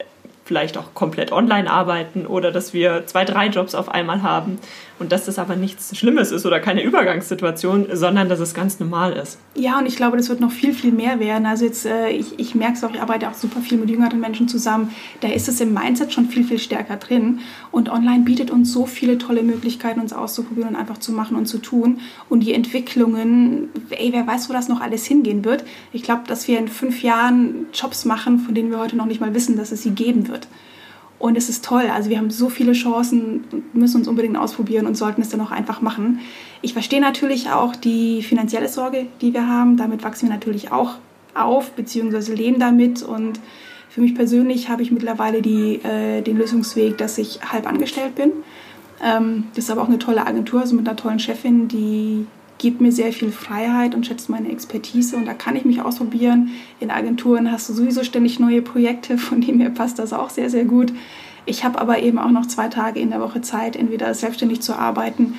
vielleicht 0.44 0.76
auch 0.76 0.94
komplett 0.94 1.30
online 1.30 1.70
arbeiten 1.70 2.26
oder 2.26 2.50
dass 2.50 2.74
wir 2.74 3.06
zwei, 3.06 3.24
drei 3.24 3.46
Jobs 3.46 3.76
auf 3.76 3.88
einmal 3.88 4.22
haben 4.22 4.58
und 4.98 5.10
dass 5.10 5.24
das 5.24 5.38
aber 5.38 5.56
nichts 5.56 5.96
Schlimmes 5.96 6.30
ist 6.30 6.46
oder 6.46 6.60
keine 6.60 6.82
Übergangssituation, 6.82 7.88
sondern 7.92 8.28
dass 8.28 8.38
es 8.38 8.54
ganz 8.54 8.78
normal 8.78 9.12
ist. 9.12 9.38
Ja, 9.56 9.78
und 9.78 9.86
ich 9.86 9.96
glaube, 9.96 10.16
das 10.16 10.28
wird 10.28 10.40
noch 10.40 10.52
viel, 10.52 10.72
viel 10.72 10.92
mehr 10.92 11.18
werden. 11.18 11.46
Also 11.46 11.64
jetzt, 11.64 11.84
äh, 11.84 12.10
ich, 12.10 12.38
ich 12.38 12.54
merke 12.54 12.74
es 12.74 12.84
auch, 12.84 12.92
ich 12.92 13.00
arbeite 13.00 13.28
auch 13.28 13.34
super 13.34 13.60
viel 13.60 13.76
mit 13.78 13.90
jüngeren 13.90 14.20
Menschen 14.20 14.46
zusammen. 14.46 14.94
Da 15.20 15.28
ist 15.28 15.48
es 15.48 15.60
im 15.60 15.74
Mindset 15.74 16.12
schon 16.12 16.26
viel, 16.26 16.44
viel 16.44 16.58
stärker 16.58 16.96
drin. 16.96 17.40
Und 17.72 17.90
online 17.90 18.24
bietet 18.24 18.50
uns 18.50 18.72
so 18.72 18.86
viele 18.86 19.18
tolle 19.18 19.42
Möglichkeiten, 19.42 20.00
uns 20.00 20.12
auszuprobieren 20.12 20.70
und 20.70 20.76
einfach 20.76 20.98
zu 20.98 21.12
machen 21.12 21.36
und 21.36 21.46
zu 21.46 21.58
tun. 21.58 22.00
Und 22.28 22.40
die 22.40 22.54
Entwicklungen, 22.54 23.70
ey, 23.90 24.12
wer 24.12 24.26
weiß, 24.26 24.48
wo 24.48 24.52
das 24.52 24.68
noch 24.68 24.80
alles 24.80 25.04
hingehen 25.06 25.44
wird. 25.44 25.64
Ich 25.92 26.04
glaube, 26.04 26.22
dass 26.28 26.46
wir 26.46 26.58
in 26.58 26.68
fünf 26.68 27.02
Jahren 27.02 27.66
Jobs 27.72 28.04
machen, 28.04 28.38
von 28.38 28.54
denen 28.54 28.70
wir 28.70 28.78
heute 28.78 28.96
noch 28.96 29.06
nicht 29.06 29.20
mal 29.20 29.34
wissen, 29.34 29.56
dass 29.56 29.72
es 29.72 29.82
sie 29.82 29.90
geben 29.90 30.28
wird. 30.28 30.46
Und 31.24 31.38
es 31.38 31.48
ist 31.48 31.64
toll. 31.64 31.84
Also 31.90 32.10
wir 32.10 32.18
haben 32.18 32.28
so 32.28 32.50
viele 32.50 32.74
Chancen, 32.74 33.44
müssen 33.72 33.96
uns 33.96 34.08
unbedingt 34.08 34.36
ausprobieren 34.36 34.86
und 34.86 34.94
sollten 34.94 35.22
es 35.22 35.30
dann 35.30 35.40
auch 35.40 35.52
einfach 35.52 35.80
machen. 35.80 36.20
Ich 36.60 36.74
verstehe 36.74 37.00
natürlich 37.00 37.48
auch 37.48 37.74
die 37.74 38.22
finanzielle 38.22 38.68
Sorge, 38.68 39.06
die 39.22 39.32
wir 39.32 39.48
haben. 39.48 39.78
Damit 39.78 40.04
wachsen 40.04 40.28
wir 40.28 40.34
natürlich 40.34 40.70
auch 40.70 40.96
auf, 41.34 41.70
beziehungsweise 41.70 42.34
leben 42.34 42.60
damit. 42.60 43.02
Und 43.02 43.40
für 43.88 44.02
mich 44.02 44.14
persönlich 44.14 44.68
habe 44.68 44.82
ich 44.82 44.90
mittlerweile 44.90 45.40
die, 45.40 45.76
äh, 45.76 46.20
den 46.20 46.36
Lösungsweg, 46.36 46.98
dass 46.98 47.16
ich 47.16 47.40
halb 47.50 47.66
angestellt 47.66 48.16
bin. 48.16 48.30
Ähm, 49.02 49.44
das 49.54 49.64
ist 49.64 49.70
aber 49.70 49.80
auch 49.80 49.88
eine 49.88 49.98
tolle 49.98 50.26
Agentur, 50.26 50.60
also 50.60 50.76
mit 50.76 50.86
einer 50.86 50.98
tollen 50.98 51.20
Chefin, 51.20 51.68
die 51.68 52.26
gibt 52.64 52.80
mir 52.80 52.92
sehr 52.92 53.12
viel 53.12 53.30
Freiheit 53.30 53.94
und 53.94 54.06
schätzt 54.06 54.30
meine 54.30 54.50
Expertise 54.50 55.18
und 55.18 55.26
da 55.26 55.34
kann 55.34 55.54
ich 55.54 55.66
mich 55.66 55.82
ausprobieren. 55.82 56.52
In 56.80 56.90
Agenturen 56.90 57.52
hast 57.52 57.68
du 57.68 57.74
sowieso 57.74 58.04
ständig 58.04 58.40
neue 58.40 58.62
Projekte, 58.62 59.18
von 59.18 59.42
dem 59.42 59.60
her 59.60 59.68
passt 59.68 59.98
das 59.98 60.14
auch 60.14 60.30
sehr, 60.30 60.48
sehr 60.48 60.64
gut. 60.64 60.90
Ich 61.44 61.62
habe 61.62 61.78
aber 61.78 61.98
eben 61.98 62.18
auch 62.18 62.30
noch 62.30 62.46
zwei 62.46 62.68
Tage 62.68 63.00
in 63.00 63.10
der 63.10 63.20
Woche 63.20 63.42
Zeit, 63.42 63.76
entweder 63.76 64.14
selbstständig 64.14 64.62
zu 64.62 64.78
arbeiten 64.78 65.34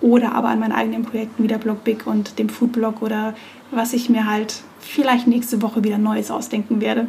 oder 0.00 0.34
aber 0.34 0.48
an 0.48 0.58
meinen 0.58 0.72
eigenen 0.72 1.02
Projekten 1.02 1.42
wie 1.42 1.48
der 1.48 1.58
Blog 1.58 1.84
Big 1.84 2.06
und 2.06 2.38
dem 2.38 2.48
Foodblog 2.48 3.02
oder 3.02 3.34
was 3.70 3.92
ich 3.92 4.08
mir 4.08 4.26
halt 4.26 4.62
vielleicht 4.80 5.26
nächste 5.26 5.60
Woche 5.60 5.84
wieder 5.84 5.98
Neues 5.98 6.30
ausdenken 6.30 6.80
werde. 6.80 7.08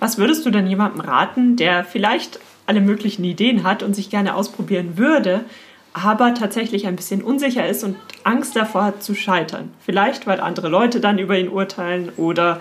Was 0.00 0.16
würdest 0.16 0.46
du 0.46 0.50
denn 0.50 0.66
jemandem 0.66 1.02
raten, 1.02 1.56
der 1.56 1.84
vielleicht 1.84 2.40
alle 2.64 2.80
möglichen 2.80 3.24
Ideen 3.24 3.62
hat 3.62 3.82
und 3.82 3.94
sich 3.94 4.08
gerne 4.08 4.34
ausprobieren 4.34 4.96
würde, 4.96 5.44
aber 5.96 6.34
tatsächlich 6.34 6.86
ein 6.86 6.94
bisschen 6.94 7.22
unsicher 7.22 7.66
ist 7.66 7.82
und 7.82 7.96
Angst 8.22 8.54
davor 8.54 8.84
hat 8.84 9.02
zu 9.02 9.14
scheitern. 9.14 9.72
Vielleicht, 9.80 10.26
weil 10.26 10.40
andere 10.40 10.68
Leute 10.68 11.00
dann 11.00 11.18
über 11.18 11.38
ihn 11.38 11.48
urteilen 11.48 12.10
oder 12.18 12.60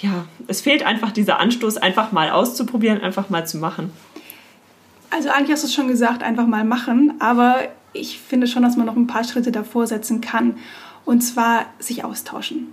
ja, 0.00 0.26
es 0.46 0.60
fehlt 0.60 0.86
einfach 0.86 1.10
dieser 1.10 1.40
Anstoß, 1.40 1.78
einfach 1.78 2.12
mal 2.12 2.30
auszuprobieren, 2.30 3.00
einfach 3.00 3.28
mal 3.28 3.44
zu 3.44 3.58
machen. 3.58 3.90
Also 5.10 5.30
eigentlich 5.30 5.50
hast 5.50 5.64
du 5.64 5.66
es 5.66 5.74
schon 5.74 5.88
gesagt, 5.88 6.22
einfach 6.22 6.46
mal 6.46 6.64
machen, 6.64 7.14
aber 7.18 7.58
ich 7.92 8.20
finde 8.20 8.46
schon, 8.46 8.62
dass 8.62 8.76
man 8.76 8.86
noch 8.86 8.96
ein 8.96 9.08
paar 9.08 9.24
Schritte 9.24 9.50
davor 9.50 9.88
setzen 9.88 10.20
kann 10.20 10.54
und 11.04 11.22
zwar 11.22 11.66
sich 11.80 12.04
austauschen. 12.04 12.68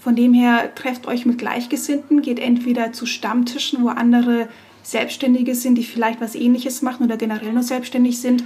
Von 0.00 0.16
dem 0.16 0.34
her 0.34 0.74
trefft 0.74 1.06
euch 1.06 1.24
mit 1.24 1.38
Gleichgesinnten, 1.38 2.20
geht 2.20 2.40
entweder 2.40 2.92
zu 2.92 3.06
Stammtischen, 3.06 3.84
wo 3.84 3.88
andere 3.90 4.48
Selbstständige 4.82 5.54
sind, 5.54 5.76
die 5.76 5.84
vielleicht 5.84 6.20
was 6.20 6.34
ähnliches 6.34 6.82
machen 6.82 7.06
oder 7.06 7.16
generell 7.16 7.52
nur 7.52 7.62
selbstständig 7.62 8.20
sind 8.20 8.42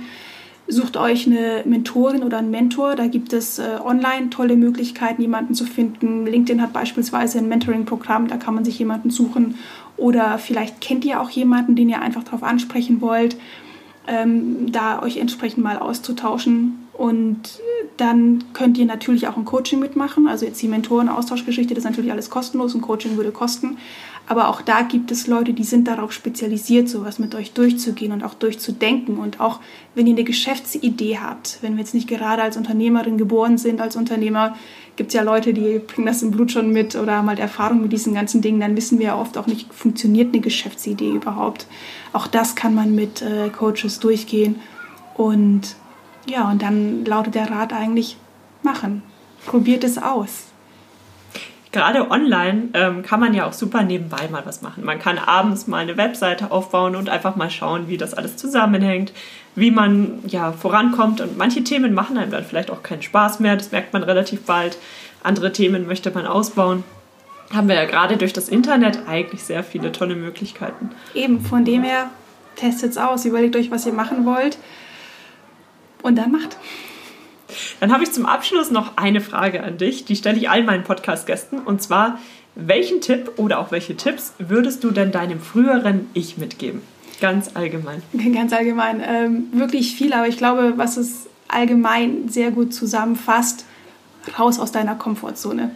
Sucht 0.71 0.97
euch 0.97 1.27
eine 1.27 1.65
Mentorin 1.65 2.23
oder 2.23 2.39
einen 2.39 2.53
Mentor. 2.53 2.95
Da 2.95 3.09
gibt 3.09 3.33
es 3.33 3.59
äh, 3.59 3.79
online 3.85 4.31
tolle 4.31 4.57
Möglichkeiten, 4.57 5.21
jemanden 5.21 5.55
zu 5.55 5.65
finden. 5.67 6.27
LinkedIn 6.27 6.63
hat 6.63 6.73
beispielsweise 6.73 7.39
ein 7.39 7.49
Mentoring-Programm, 7.49 8.29
da 8.29 8.37
kann 8.37 8.55
man 8.55 8.65
sich 8.65 8.79
jemanden 8.79 9.11
suchen. 9.11 9.57
Oder 9.97 10.39
vielleicht 10.39 10.81
kennt 10.81 11.05
ihr 11.05 11.21
auch 11.21 11.31
jemanden, 11.31 11.75
den 11.75 11.89
ihr 11.89 12.01
einfach 12.01 12.23
darauf 12.23 12.45
ansprechen 12.45 13.01
wollt, 13.01 13.37
ähm, 14.07 14.71
da 14.71 15.03
euch 15.03 15.17
entsprechend 15.17 15.65
mal 15.65 15.77
auszutauschen. 15.77 16.87
Und 16.93 17.61
dann 17.97 18.45
könnt 18.53 18.79
ihr 18.79 18.87
natürlich 18.87 19.27
auch 19.27 19.37
ein 19.37 19.45
Coaching 19.45 19.81
mitmachen. 19.81 20.29
Also 20.29 20.47
jetzt 20.47 20.63
die 20.63 20.69
Mentoren-Austauschgeschichte, 20.69 21.75
das 21.75 21.85
ist 21.85 21.91
natürlich 21.91 22.13
alles 22.13 22.31
kostenlos. 22.31 22.75
Ein 22.75 22.81
Coaching 22.81 23.17
würde 23.17 23.33
kosten. 23.33 23.79
Aber 24.27 24.49
auch 24.49 24.63
da 24.63 24.83
gibt 24.83 25.11
es 25.11 25.27
Leute, 25.27 25.53
die 25.53 25.65
sind 25.65 25.89
darauf 25.89 26.13
spezialisiert, 26.13 26.89
sowas 26.89 27.19
mit 27.19 27.35
euch 27.35 27.53
durchzugehen 27.53 28.13
und 28.13 28.23
auch 28.23 28.35
durchzudenken. 28.35 29.19
Und 29.19 29.41
auch 29.41 29.59
wenn 29.97 30.07
ihr 30.07 30.15
eine 30.15 30.23
Geschäftsidee 30.23 31.19
habt, 31.19 31.59
wenn 31.63 31.75
wir 31.75 31.81
jetzt 31.81 31.95
nicht 31.95 32.09
gerade 32.09 32.43
als 32.43 32.57
Unternehmerin 32.57 33.19
geboren 33.19 33.59
sind, 33.59 33.81
als 33.81 33.97
Unternehmer, 33.97 34.55
gibt 34.95 35.09
es 35.09 35.15
ja 35.15 35.23
Leute, 35.23 35.53
die 35.53 35.81
bringen 35.81 36.07
das 36.07 36.23
im 36.23 36.31
Blut 36.31 36.53
schon 36.53 36.73
mit 36.73 36.95
oder 36.95 37.17
haben 37.17 37.29
halt 37.29 37.41
Erfahrung 37.41 37.83
mit 37.83 37.93
diesen 37.93 38.15
ganzen 38.15 38.41
Dingen, 38.41 38.61
dann 38.61 38.77
wissen 38.77 38.99
wir 38.99 39.07
ja 39.07 39.19
oft 39.19 39.37
auch 39.37 39.47
nicht, 39.47 39.73
funktioniert 39.73 40.33
eine 40.33 40.41
Geschäftsidee 40.41 41.11
überhaupt. 41.11 41.67
Auch 42.13 42.27
das 42.27 42.55
kann 42.55 42.75
man 42.75 42.95
mit 42.95 43.23
äh, 43.23 43.49
Coaches 43.49 43.99
durchgehen. 43.99 44.61
Und 45.15 45.75
ja, 46.29 46.51
und 46.51 46.63
dann 46.63 47.05
lautet 47.05 47.35
der 47.35 47.51
Rat 47.51 47.73
eigentlich, 47.73 48.17
machen. 48.63 49.03
Probiert 49.47 49.85
es 49.85 49.99
aus. 49.99 50.50
Gerade 51.73 52.11
online 52.11 52.69
ähm, 52.75 53.03
kann 53.03 53.21
man 53.21 53.35
ja 53.35 53.47
auch 53.47 53.53
super 53.53 53.83
nebenbei 53.83 54.29
mal 54.31 54.45
was 54.45 54.63
machen. 54.63 54.85
Man 54.85 54.99
kann 54.99 55.19
abends 55.19 55.67
mal 55.67 55.79
eine 55.79 55.97
Webseite 55.97 56.51
aufbauen 56.51 56.97
und 56.97 57.09
einfach 57.09 57.37
mal 57.37 57.51
schauen, 57.51 57.89
wie 57.89 57.97
das 57.97 58.15
alles 58.15 58.37
zusammenhängt, 58.37 59.13
wie 59.55 59.71
man 59.71 60.21
ja 60.27 60.53
vorankommt. 60.53 61.21
Und 61.21 61.39
manche 61.39 61.63
Themen 61.63 61.95
machen 61.95 62.19
einem 62.19 62.31
dann 62.31 62.45
vielleicht 62.45 62.71
auch 62.71 62.83
keinen 62.83 63.03
Spaß 63.03 63.41
mehr. 63.41 63.57
Das 63.57 63.71
merkt 63.73 63.93
man 63.93 64.03
relativ 64.03 64.43
bald. 64.43 64.79
Andere 65.23 65.53
Themen 65.53 65.87
möchte 65.87 66.11
man 66.11 66.27
ausbauen. 66.27 66.83
Haben 67.53 67.69
wir 67.69 67.75
ja 67.75 67.85
gerade 67.85 68.17
durch 68.17 68.33
das 68.33 68.49
Internet 68.49 69.09
eigentlich 69.09 69.43
sehr 69.43 69.65
viele 69.65 69.93
tolle 69.93 70.15
Möglichkeiten. 70.15 70.91
Eben, 71.15 71.41
von 71.41 71.65
dem 71.65 71.83
her, 71.83 72.11
testet 72.57 72.93
es 72.93 72.99
aus, 72.99 73.25
überlegt 73.25 73.57
euch, 73.57 73.71
was 73.71 73.87
ihr 73.87 73.93
machen 73.93 74.25
wollt 74.25 74.59
und 76.03 76.17
dann 76.17 76.31
macht. 76.31 76.57
Dann 77.81 77.93
habe 77.93 78.05
ich 78.05 78.13
zum 78.13 78.27
Abschluss 78.27 78.71
noch 78.71 78.97
eine 78.97 79.23
Frage 79.23 79.63
an 79.63 79.79
dich, 79.79 80.05
die 80.05 80.15
stelle 80.15 80.37
ich 80.37 80.51
all 80.51 80.63
meinen 80.63 80.85
Podcast-Gästen. 80.85 81.61
Und 81.61 81.83
zwar, 81.83 82.19
welchen 82.55 83.01
Tipp 83.01 83.33
oder 83.39 83.59
auch 83.59 83.73
welche 83.73 83.97
Tipps 83.97 84.35
würdest 84.39 84.85
du 84.85 84.91
denn 84.91 85.13
deinem 85.13 85.41
früheren 85.41 86.09
Ich 86.13 86.37
mitgeben? 86.37 86.83
Ganz 87.21 87.51
allgemein. 87.55 88.03
Ganz 88.35 88.53
allgemein. 88.53 89.03
Ähm, 89.05 89.45
wirklich 89.53 89.95
viel, 89.95 90.13
aber 90.13 90.29
ich 90.29 90.37
glaube, 90.37 90.75
was 90.77 90.99
es 90.99 91.27
allgemein 91.49 92.29
sehr 92.29 92.51
gut 92.51 92.75
zusammenfasst, 92.75 93.65
raus 94.39 94.59
aus 94.59 94.73
deiner 94.73 94.95
Komfortzone. 94.95 95.71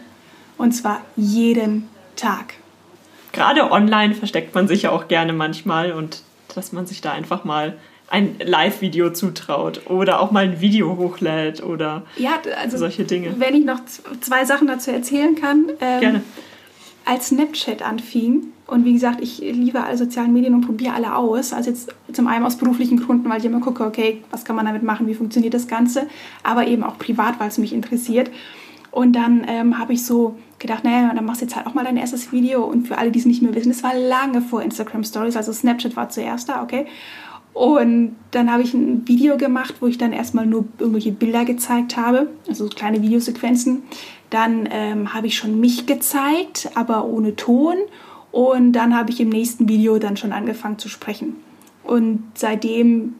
Und 0.57 0.73
zwar 0.73 1.01
jeden 1.15 1.89
Tag. 2.15 2.53
Gerade 3.31 3.71
online 3.71 4.13
versteckt 4.13 4.53
man 4.55 4.67
sich 4.67 4.83
ja 4.83 4.91
auch 4.91 5.07
gerne 5.07 5.33
manchmal 5.33 5.91
und 5.91 6.21
dass 6.53 6.71
man 6.71 6.85
sich 6.85 7.01
da 7.01 7.11
einfach 7.11 7.43
mal 7.43 7.77
ein 8.09 8.35
Live-Video 8.43 9.11
zutraut 9.11 9.89
oder 9.89 10.19
auch 10.19 10.31
mal 10.31 10.45
ein 10.45 10.61
Video 10.61 10.97
hochlädt 10.97 11.63
oder 11.63 12.03
ja, 12.17 12.39
also 12.61 12.77
solche 12.77 13.03
Dinge. 13.03 13.33
Wenn 13.37 13.55
ich 13.55 13.65
noch 13.65 13.79
zwei 14.21 14.45
Sachen 14.45 14.67
dazu 14.67 14.91
erzählen 14.91 15.35
kann. 15.35 15.69
Ähm, 15.81 15.99
Gerne. 15.99 16.23
Als 17.05 17.27
Snapchat 17.27 17.83
anfing, 17.83 18.47
und 18.67 18.83
wie 18.83 18.93
gesagt, 18.93 19.21
ich 19.21 19.37
liebe 19.39 19.83
alle 19.83 19.95
sozialen 19.95 20.33
Medien 20.33 20.55
und 20.55 20.61
probiere 20.61 20.93
alle 20.93 21.15
aus. 21.15 21.53
Also 21.53 21.69
jetzt 21.69 21.93
zum 22.11 22.27
einen 22.27 22.43
aus 22.43 22.57
beruflichen 22.57 22.99
Gründen, 22.99 23.29
weil 23.29 23.39
ich 23.39 23.45
immer 23.45 23.59
gucke, 23.59 23.85
okay, 23.85 24.23
was 24.31 24.43
kann 24.43 24.55
man 24.55 24.65
damit 24.65 24.81
machen, 24.81 25.07
wie 25.07 25.13
funktioniert 25.13 25.53
das 25.53 25.67
Ganze, 25.67 26.07
aber 26.41 26.65
eben 26.65 26.83
auch 26.83 26.97
privat, 26.97 27.39
weil 27.39 27.49
es 27.49 27.59
mich 27.59 27.73
interessiert. 27.73 28.31
Und 28.89 29.13
dann 29.13 29.45
ähm, 29.47 29.77
habe 29.77 29.93
ich 29.93 30.03
so 30.03 30.35
gedacht, 30.57 30.83
naja, 30.83 31.11
dann 31.13 31.25
machst 31.25 31.41
du 31.41 31.45
jetzt 31.45 31.55
halt 31.55 31.67
auch 31.67 31.73
mal 31.73 31.83
dein 31.83 31.97
erstes 31.97 32.31
Video. 32.31 32.63
Und 32.63 32.87
für 32.87 32.97
alle, 32.97 33.11
die 33.11 33.19
es 33.19 33.25
nicht 33.25 33.41
mehr 33.41 33.53
wissen, 33.53 33.69
das 33.69 33.83
war 33.83 33.93
lange 33.93 34.41
vor 34.41 34.63
Instagram 34.63 35.03
Stories, 35.03 35.35
also 35.35 35.51
Snapchat 35.53 35.95
war 35.95 36.09
zuerst 36.09 36.49
da, 36.49 36.63
okay. 36.63 36.87
Und 37.55 38.17
dann 38.31 38.51
habe 38.51 38.63
ich 38.63 38.73
ein 38.73 39.07
Video 39.07 39.37
gemacht, 39.37 39.75
wo 39.79 39.87
ich 39.87 39.97
dann 39.97 40.11
erstmal 40.11 40.45
nur 40.45 40.65
irgendwelche 40.77 41.13
Bilder 41.13 41.45
gezeigt 41.45 41.95
habe, 41.95 42.27
also 42.49 42.65
so 42.65 42.69
kleine 42.69 43.01
Videosequenzen. 43.01 43.83
Dann 44.29 44.67
ähm, 44.69 45.13
habe 45.13 45.27
ich 45.27 45.37
schon 45.37 45.61
mich 45.61 45.85
gezeigt, 45.85 46.69
aber 46.75 47.05
ohne 47.05 47.37
Ton. 47.37 47.77
Und 48.33 48.73
dann 48.73 48.93
habe 48.93 49.11
ich 49.11 49.21
im 49.21 49.29
nächsten 49.29 49.69
Video 49.69 49.99
dann 49.99 50.17
schon 50.17 50.33
angefangen 50.33 50.79
zu 50.79 50.89
sprechen. 50.89 51.37
Und 51.85 52.23
seitdem, 52.33 53.15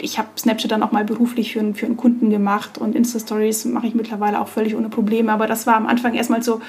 ich 0.00 0.18
habe 0.18 0.28
Snapchat 0.38 0.70
dann 0.70 0.82
auch 0.82 0.92
mal 0.92 1.04
beruflich 1.04 1.52
für, 1.52 1.74
für 1.74 1.84
einen 1.84 1.98
Kunden 1.98 2.30
gemacht 2.30 2.78
und 2.78 2.96
Insta-Stories 2.96 3.66
mache 3.66 3.88
ich 3.88 3.94
mittlerweile 3.94 4.40
auch 4.40 4.48
völlig 4.48 4.74
ohne 4.74 4.88
Probleme. 4.88 5.32
Aber 5.32 5.46
das 5.46 5.66
war 5.66 5.76
am 5.76 5.86
Anfang 5.86 6.14
erstmal 6.14 6.42
so, 6.42 6.62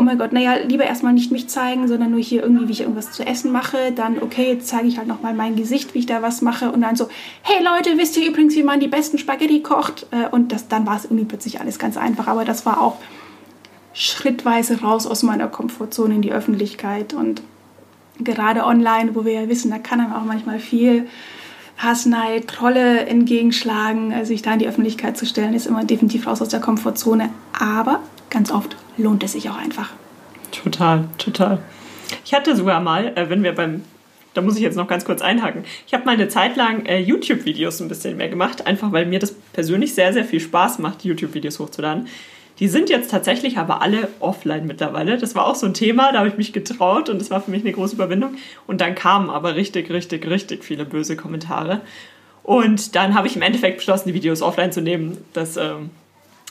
oh 0.00 0.02
mein 0.02 0.16
Gott, 0.16 0.32
naja, 0.32 0.54
lieber 0.66 0.84
erstmal 0.84 1.12
nicht 1.12 1.30
mich 1.30 1.50
zeigen, 1.50 1.86
sondern 1.86 2.10
nur 2.10 2.20
hier 2.20 2.42
irgendwie, 2.42 2.68
wie 2.68 2.72
ich 2.72 2.80
irgendwas 2.80 3.12
zu 3.12 3.22
essen 3.22 3.52
mache. 3.52 3.92
Dann, 3.94 4.22
okay, 4.22 4.54
jetzt 4.54 4.66
zeige 4.66 4.88
ich 4.88 4.96
halt 4.96 5.06
nochmal 5.06 5.34
mein 5.34 5.56
Gesicht, 5.56 5.92
wie 5.92 5.98
ich 5.98 6.06
da 6.06 6.22
was 6.22 6.40
mache. 6.40 6.72
Und 6.72 6.80
dann 6.80 6.96
so, 6.96 7.10
hey 7.42 7.62
Leute, 7.62 7.98
wisst 7.98 8.16
ihr 8.16 8.26
übrigens, 8.26 8.56
wie 8.56 8.62
man 8.62 8.80
die 8.80 8.88
besten 8.88 9.18
Spaghetti 9.18 9.60
kocht? 9.60 10.06
Äh, 10.10 10.26
und 10.30 10.52
das, 10.52 10.68
dann 10.68 10.86
war 10.86 10.96
es 10.96 11.04
irgendwie 11.04 11.26
plötzlich 11.26 11.60
alles 11.60 11.78
ganz 11.78 11.98
einfach. 11.98 12.28
Aber 12.28 12.46
das 12.46 12.64
war 12.64 12.80
auch 12.80 12.96
schrittweise 13.92 14.80
raus 14.80 15.06
aus 15.06 15.22
meiner 15.22 15.48
Komfortzone 15.48 16.14
in 16.14 16.22
die 16.22 16.32
Öffentlichkeit. 16.32 17.12
Und 17.12 17.42
gerade 18.18 18.64
online, 18.64 19.14
wo 19.14 19.26
wir 19.26 19.34
ja 19.34 19.48
wissen, 19.50 19.70
da 19.70 19.76
kann 19.76 19.98
dann 19.98 20.14
auch 20.14 20.24
manchmal 20.24 20.60
viel 20.60 21.08
Hassneid, 21.76 22.48
Trolle 22.48 23.00
entgegenschlagen. 23.00 24.14
Also 24.14 24.28
sich 24.28 24.40
da 24.40 24.54
in 24.54 24.60
die 24.60 24.66
Öffentlichkeit 24.68 25.18
zu 25.18 25.26
stellen, 25.26 25.52
ist 25.52 25.66
immer 25.66 25.84
definitiv 25.84 26.26
raus 26.26 26.40
aus 26.40 26.48
der 26.48 26.60
Komfortzone. 26.60 27.28
Aber 27.52 28.00
ganz 28.30 28.50
oft 28.50 28.76
lohnt 28.96 29.22
es 29.22 29.32
sich 29.32 29.50
auch 29.50 29.56
einfach. 29.56 29.90
Total, 30.50 31.08
total. 31.18 31.58
Ich 32.24 32.34
hatte 32.34 32.56
sogar 32.56 32.80
mal, 32.80 33.16
äh, 33.16 33.28
wenn 33.28 33.42
wir 33.42 33.54
beim, 33.54 33.84
da 34.34 34.40
muss 34.40 34.56
ich 34.56 34.62
jetzt 34.62 34.76
noch 34.76 34.88
ganz 34.88 35.04
kurz 35.04 35.22
einhaken, 35.22 35.64
ich 35.86 35.94
habe 35.94 36.04
mal 36.04 36.12
eine 36.12 36.28
Zeit 36.28 36.56
lang 36.56 36.86
äh, 36.86 37.00
YouTube-Videos 37.00 37.80
ein 37.80 37.88
bisschen 37.88 38.16
mehr 38.16 38.28
gemacht, 38.28 38.66
einfach 38.66 38.92
weil 38.92 39.06
mir 39.06 39.18
das 39.18 39.32
persönlich 39.52 39.94
sehr, 39.94 40.12
sehr 40.12 40.24
viel 40.24 40.40
Spaß 40.40 40.78
macht, 40.78 41.04
YouTube-Videos 41.04 41.58
hochzuladen. 41.58 42.08
Die 42.58 42.68
sind 42.68 42.90
jetzt 42.90 43.10
tatsächlich 43.10 43.56
aber 43.56 43.80
alle 43.80 44.08
offline 44.20 44.66
mittlerweile. 44.66 45.16
Das 45.16 45.34
war 45.34 45.46
auch 45.46 45.54
so 45.54 45.64
ein 45.64 45.72
Thema, 45.72 46.12
da 46.12 46.18
habe 46.18 46.28
ich 46.28 46.36
mich 46.36 46.52
getraut 46.52 47.08
und 47.08 47.18
das 47.18 47.30
war 47.30 47.40
für 47.40 47.50
mich 47.50 47.62
eine 47.62 47.72
große 47.72 47.94
Überwindung. 47.94 48.34
Und 48.66 48.82
dann 48.82 48.94
kamen 48.94 49.30
aber 49.30 49.54
richtig, 49.56 49.90
richtig, 49.90 50.26
richtig 50.28 50.62
viele 50.62 50.84
böse 50.84 51.16
Kommentare. 51.16 51.80
Und 52.42 52.96
dann 52.96 53.14
habe 53.14 53.28
ich 53.28 53.36
im 53.36 53.40
Endeffekt 53.42 53.78
beschlossen, 53.78 54.08
die 54.08 54.14
Videos 54.14 54.42
offline 54.42 54.72
zu 54.72 54.82
nehmen. 54.82 55.16
Das 55.32 55.56
ähm, 55.56 55.88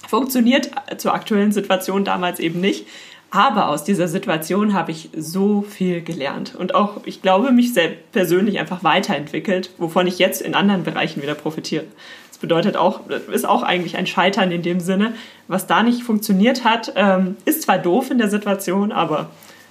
funktioniert 0.08 0.72
zur 0.98 1.14
aktuellen 1.14 1.52
Situation 1.52 2.06
damals 2.06 2.40
eben 2.40 2.62
nicht. 2.62 2.86
Aber 3.32 3.70
aus 3.70 3.84
dieser 3.84 4.08
Situation 4.08 4.74
habe 4.74 4.92
ich 4.92 5.10
so 5.16 5.62
viel 5.62 6.02
gelernt 6.02 6.56
und 6.56 6.74
auch, 6.74 7.02
ich 7.06 7.22
glaube, 7.22 7.52
mich 7.52 7.74
selbst 7.74 8.12
persönlich 8.12 8.58
einfach 8.58 8.84
weiterentwickelt, 8.84 9.70
wovon 9.78 10.08
ich 10.08 10.18
jetzt 10.18 10.42
in 10.42 10.56
anderen 10.56 10.84
Bereichen 10.84 11.22
wieder 11.22 11.36
profitiere. 11.36 11.84
Das 12.30 12.40
bedeutet 12.40 12.76
auch, 12.76 13.02
ist 13.32 13.48
auch 13.48 13.62
eigentlich 13.62 13.98
ein 13.98 14.08
Scheitern 14.08 14.52
in 14.52 14.64
dem 14.64 14.80
Sinne. 14.80 15.14
Was 15.48 15.68
da 15.68 15.84
nicht 15.84 16.02
funktioniert 16.02 16.64
hat, 16.64 16.94
ähm, 16.96 17.38
ist 17.46 17.62
zwar 17.64 17.78
doof 17.78 18.10
in 18.10 18.18
der 18.18 18.30
Situation, 18.30 18.92
aber 18.92 19.30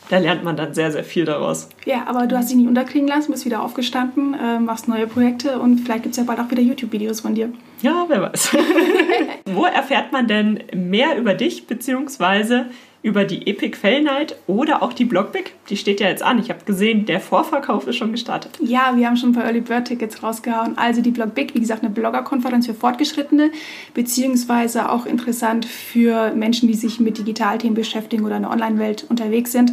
da 0.09 0.19
lernt 0.19 0.45
man 0.45 0.57
dann 0.57 0.75
sehr, 0.75 0.91
sehr 0.91 1.05
viel 1.05 1.25
daraus. 1.25 1.69
Ja, 1.85 2.07
aber 2.07 2.27
du 2.27 2.37
hast 2.37 2.49
dich 2.49 2.57
nicht 2.57 2.69
unterkriegen 2.69 3.09
lassen, 3.09 3.31
bist 3.31 3.45
wieder 3.45 3.63
aufgestanden, 3.63 4.35
äh, 4.35 4.59
machst 4.59 4.89
neue 4.89 5.07
Projekte 5.07 5.59
und 5.59 5.79
vielleicht 5.81 6.05
gibt 6.05 6.13
es 6.13 6.19
ja 6.19 6.25
bald 6.25 6.41
auch 6.41 6.51
wieder 6.51 6.63
YouTube-Videos 6.63 7.21
von 7.21 7.35
dir. 7.35 7.53
Ja, 7.83 8.07
wer 8.09 8.23
weiß. 8.23 8.57
Wo 9.47 9.65
erfährt 9.65 10.13
man 10.13 10.27
denn 10.27 10.63
mehr 10.75 11.19
über 11.19 11.35
dich, 11.35 11.67
beziehungsweise 11.67 12.67
über 13.03 13.25
die 13.25 13.47
Epic 13.47 13.77
Fell 13.77 14.03
Night 14.03 14.37
oder 14.47 14.83
auch 14.83 14.93
die 14.93 15.05
Blockbig? 15.05 15.55
Die 15.69 15.77
steht 15.77 16.01
ja 16.01 16.09
jetzt 16.09 16.23
an. 16.23 16.39
Ich 16.39 16.51
habe 16.51 16.65
gesehen, 16.65 17.07
der 17.07 17.21
Vorverkauf 17.21 17.87
ist 17.87 17.97
schon 17.97 18.13
gestartet. 18.13 18.59
Ja, 18.61 18.93
wir 18.97 19.07
haben 19.07 19.17
schon 19.17 19.31
ein 19.31 19.35
paar 19.35 19.45
Early 19.45 19.61
Bird 19.61 19.87
Tickets 19.87 20.23
rausgehauen. 20.23 20.77
Also 20.77 21.01
die 21.01 21.11
Blockbig, 21.11 21.55
wie 21.55 21.61
gesagt, 21.61 21.83
eine 21.83 21.93
Bloggerkonferenz 21.93 22.67
für 22.67 22.75
Fortgeschrittene, 22.75 23.51
beziehungsweise 23.95 24.91
auch 24.91 25.07
interessant 25.07 25.65
für 25.65 26.33
Menschen, 26.35 26.69
die 26.69 26.75
sich 26.75 27.01
mit 27.01 27.19
Digitalthemen 27.19 27.75
beschäftigen 27.75 28.25
oder 28.25 28.37
in 28.37 28.43
der 28.43 28.51
Online-Welt 28.51 29.07
unterwegs 29.09 29.53
sind. 29.53 29.73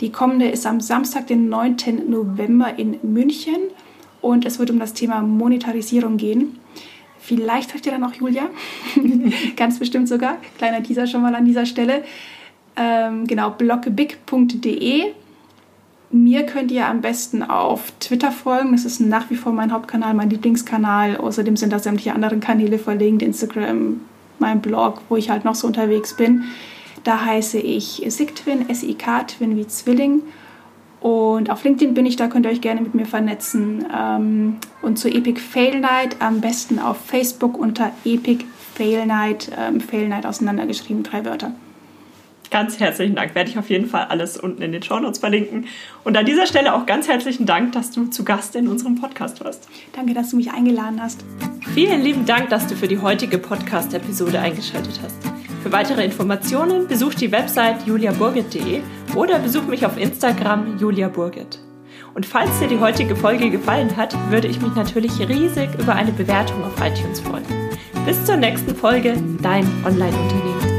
Die 0.00 0.12
kommende 0.12 0.48
ist 0.48 0.66
am 0.66 0.80
Samstag, 0.80 1.26
den 1.26 1.48
9. 1.48 1.76
November 2.08 2.78
in 2.78 2.98
München 3.02 3.56
und 4.20 4.44
es 4.44 4.58
wird 4.58 4.70
um 4.70 4.78
das 4.78 4.92
Thema 4.92 5.22
Monetarisierung 5.22 6.16
gehen. 6.16 6.58
Vielleicht 7.18 7.70
trifft 7.70 7.86
ihr 7.86 7.92
dann 7.92 8.04
auch 8.04 8.12
Julia, 8.12 8.50
ganz 9.56 9.78
bestimmt 9.78 10.08
sogar. 10.08 10.36
Kleiner 10.58 10.82
Teaser 10.82 11.06
schon 11.06 11.22
mal 11.22 11.34
an 11.34 11.44
dieser 11.44 11.66
Stelle. 11.66 12.04
Ähm, 12.76 13.26
genau, 13.26 13.50
blogbig.de. 13.50 15.12
Mir 16.10 16.46
könnt 16.46 16.70
ihr 16.70 16.86
am 16.86 17.00
besten 17.00 17.42
auf 17.42 17.92
Twitter 17.98 18.30
folgen. 18.30 18.72
Das 18.72 18.84
ist 18.84 19.00
nach 19.00 19.28
wie 19.30 19.36
vor 19.36 19.52
mein 19.52 19.72
Hauptkanal, 19.72 20.14
mein 20.14 20.30
Lieblingskanal. 20.30 21.16
Außerdem 21.16 21.56
sind 21.56 21.72
da 21.72 21.78
sämtliche 21.78 22.14
anderen 22.14 22.40
Kanäle 22.40 22.78
verlinkt, 22.78 23.22
Instagram, 23.22 24.00
mein 24.38 24.60
Blog, 24.60 25.02
wo 25.08 25.16
ich 25.16 25.30
halt 25.30 25.44
noch 25.44 25.54
so 25.54 25.66
unterwegs 25.66 26.14
bin. 26.14 26.44
Da 27.02 27.24
heiße 27.24 27.58
ich 27.58 28.02
Sigtwin, 28.08 28.68
S-I-K-Twin 28.68 29.56
wie 29.56 29.66
Zwilling. 29.66 30.22
Und 31.00 31.50
auf 31.50 31.64
LinkedIn 31.64 31.94
bin 31.94 32.06
ich, 32.06 32.16
da 32.16 32.26
könnt 32.26 32.46
ihr 32.46 32.52
euch 32.52 32.60
gerne 32.60 32.80
mit 32.80 32.94
mir 32.94 33.06
vernetzen. 33.06 33.84
Ähm, 33.94 34.56
und 34.82 34.98
zur 34.98 35.14
Epic 35.14 35.40
Fail 35.40 35.80
Night 35.80 36.16
am 36.20 36.40
besten 36.40 36.78
auf 36.78 36.96
Facebook 36.98 37.58
unter 37.58 37.92
Epic 38.04 38.44
Fail 38.74 39.06
Night, 39.06 39.50
ähm, 39.56 39.80
Fail 39.80 40.08
Night 40.08 40.26
auseinandergeschrieben, 40.26 41.02
drei 41.02 41.24
Wörter. 41.24 41.52
Ganz 42.50 42.78
herzlichen 42.80 43.14
Dank. 43.14 43.34
Werde 43.34 43.50
ich 43.50 43.58
auf 43.58 43.70
jeden 43.70 43.86
Fall 43.86 44.06
alles 44.06 44.36
unten 44.36 44.62
in 44.62 44.72
den 44.72 44.82
Show 44.82 44.98
Notes 44.98 45.18
verlinken. 45.18 45.66
Und 46.04 46.16
an 46.16 46.26
dieser 46.26 46.46
Stelle 46.46 46.74
auch 46.74 46.86
ganz 46.86 47.08
herzlichen 47.08 47.46
Dank, 47.46 47.72
dass 47.72 47.90
du 47.90 48.06
zu 48.06 48.24
Gast 48.24 48.56
in 48.56 48.68
unserem 48.68 48.94
Podcast 49.00 49.44
warst. 49.44 49.68
Danke, 49.94 50.14
dass 50.14 50.30
du 50.30 50.36
mich 50.36 50.52
eingeladen 50.52 51.00
hast. 51.02 51.24
Vielen 51.74 52.02
lieben 52.02 52.26
Dank, 52.26 52.50
dass 52.50 52.66
du 52.66 52.76
für 52.76 52.88
die 52.88 52.98
heutige 52.98 53.38
Podcast-Episode 53.38 54.40
eingeschaltet 54.40 55.00
hast. 55.02 55.16
Für 55.62 55.72
weitere 55.72 56.04
Informationen 56.04 56.86
besuch 56.86 57.14
die 57.14 57.32
Website 57.32 57.86
juliaburgit.de 57.86 58.82
oder 59.16 59.40
besuch 59.40 59.64
mich 59.64 59.84
auf 59.84 59.98
Instagram 59.98 60.78
juliaburgit. 60.78 61.58
Und 62.14 62.24
falls 62.24 62.58
dir 62.60 62.68
die 62.68 62.78
heutige 62.78 63.16
Folge 63.16 63.50
gefallen 63.50 63.96
hat, 63.96 64.14
würde 64.30 64.48
ich 64.48 64.60
mich 64.60 64.74
natürlich 64.74 65.18
riesig 65.28 65.68
über 65.78 65.94
eine 65.94 66.12
Bewertung 66.12 66.62
auf 66.64 66.74
iTunes 66.80 67.20
freuen. 67.20 67.44
Bis 68.06 68.24
zur 68.24 68.36
nächsten 68.36 68.76
Folge, 68.76 69.16
dein 69.42 69.66
Online-Unternehmen. 69.84 70.75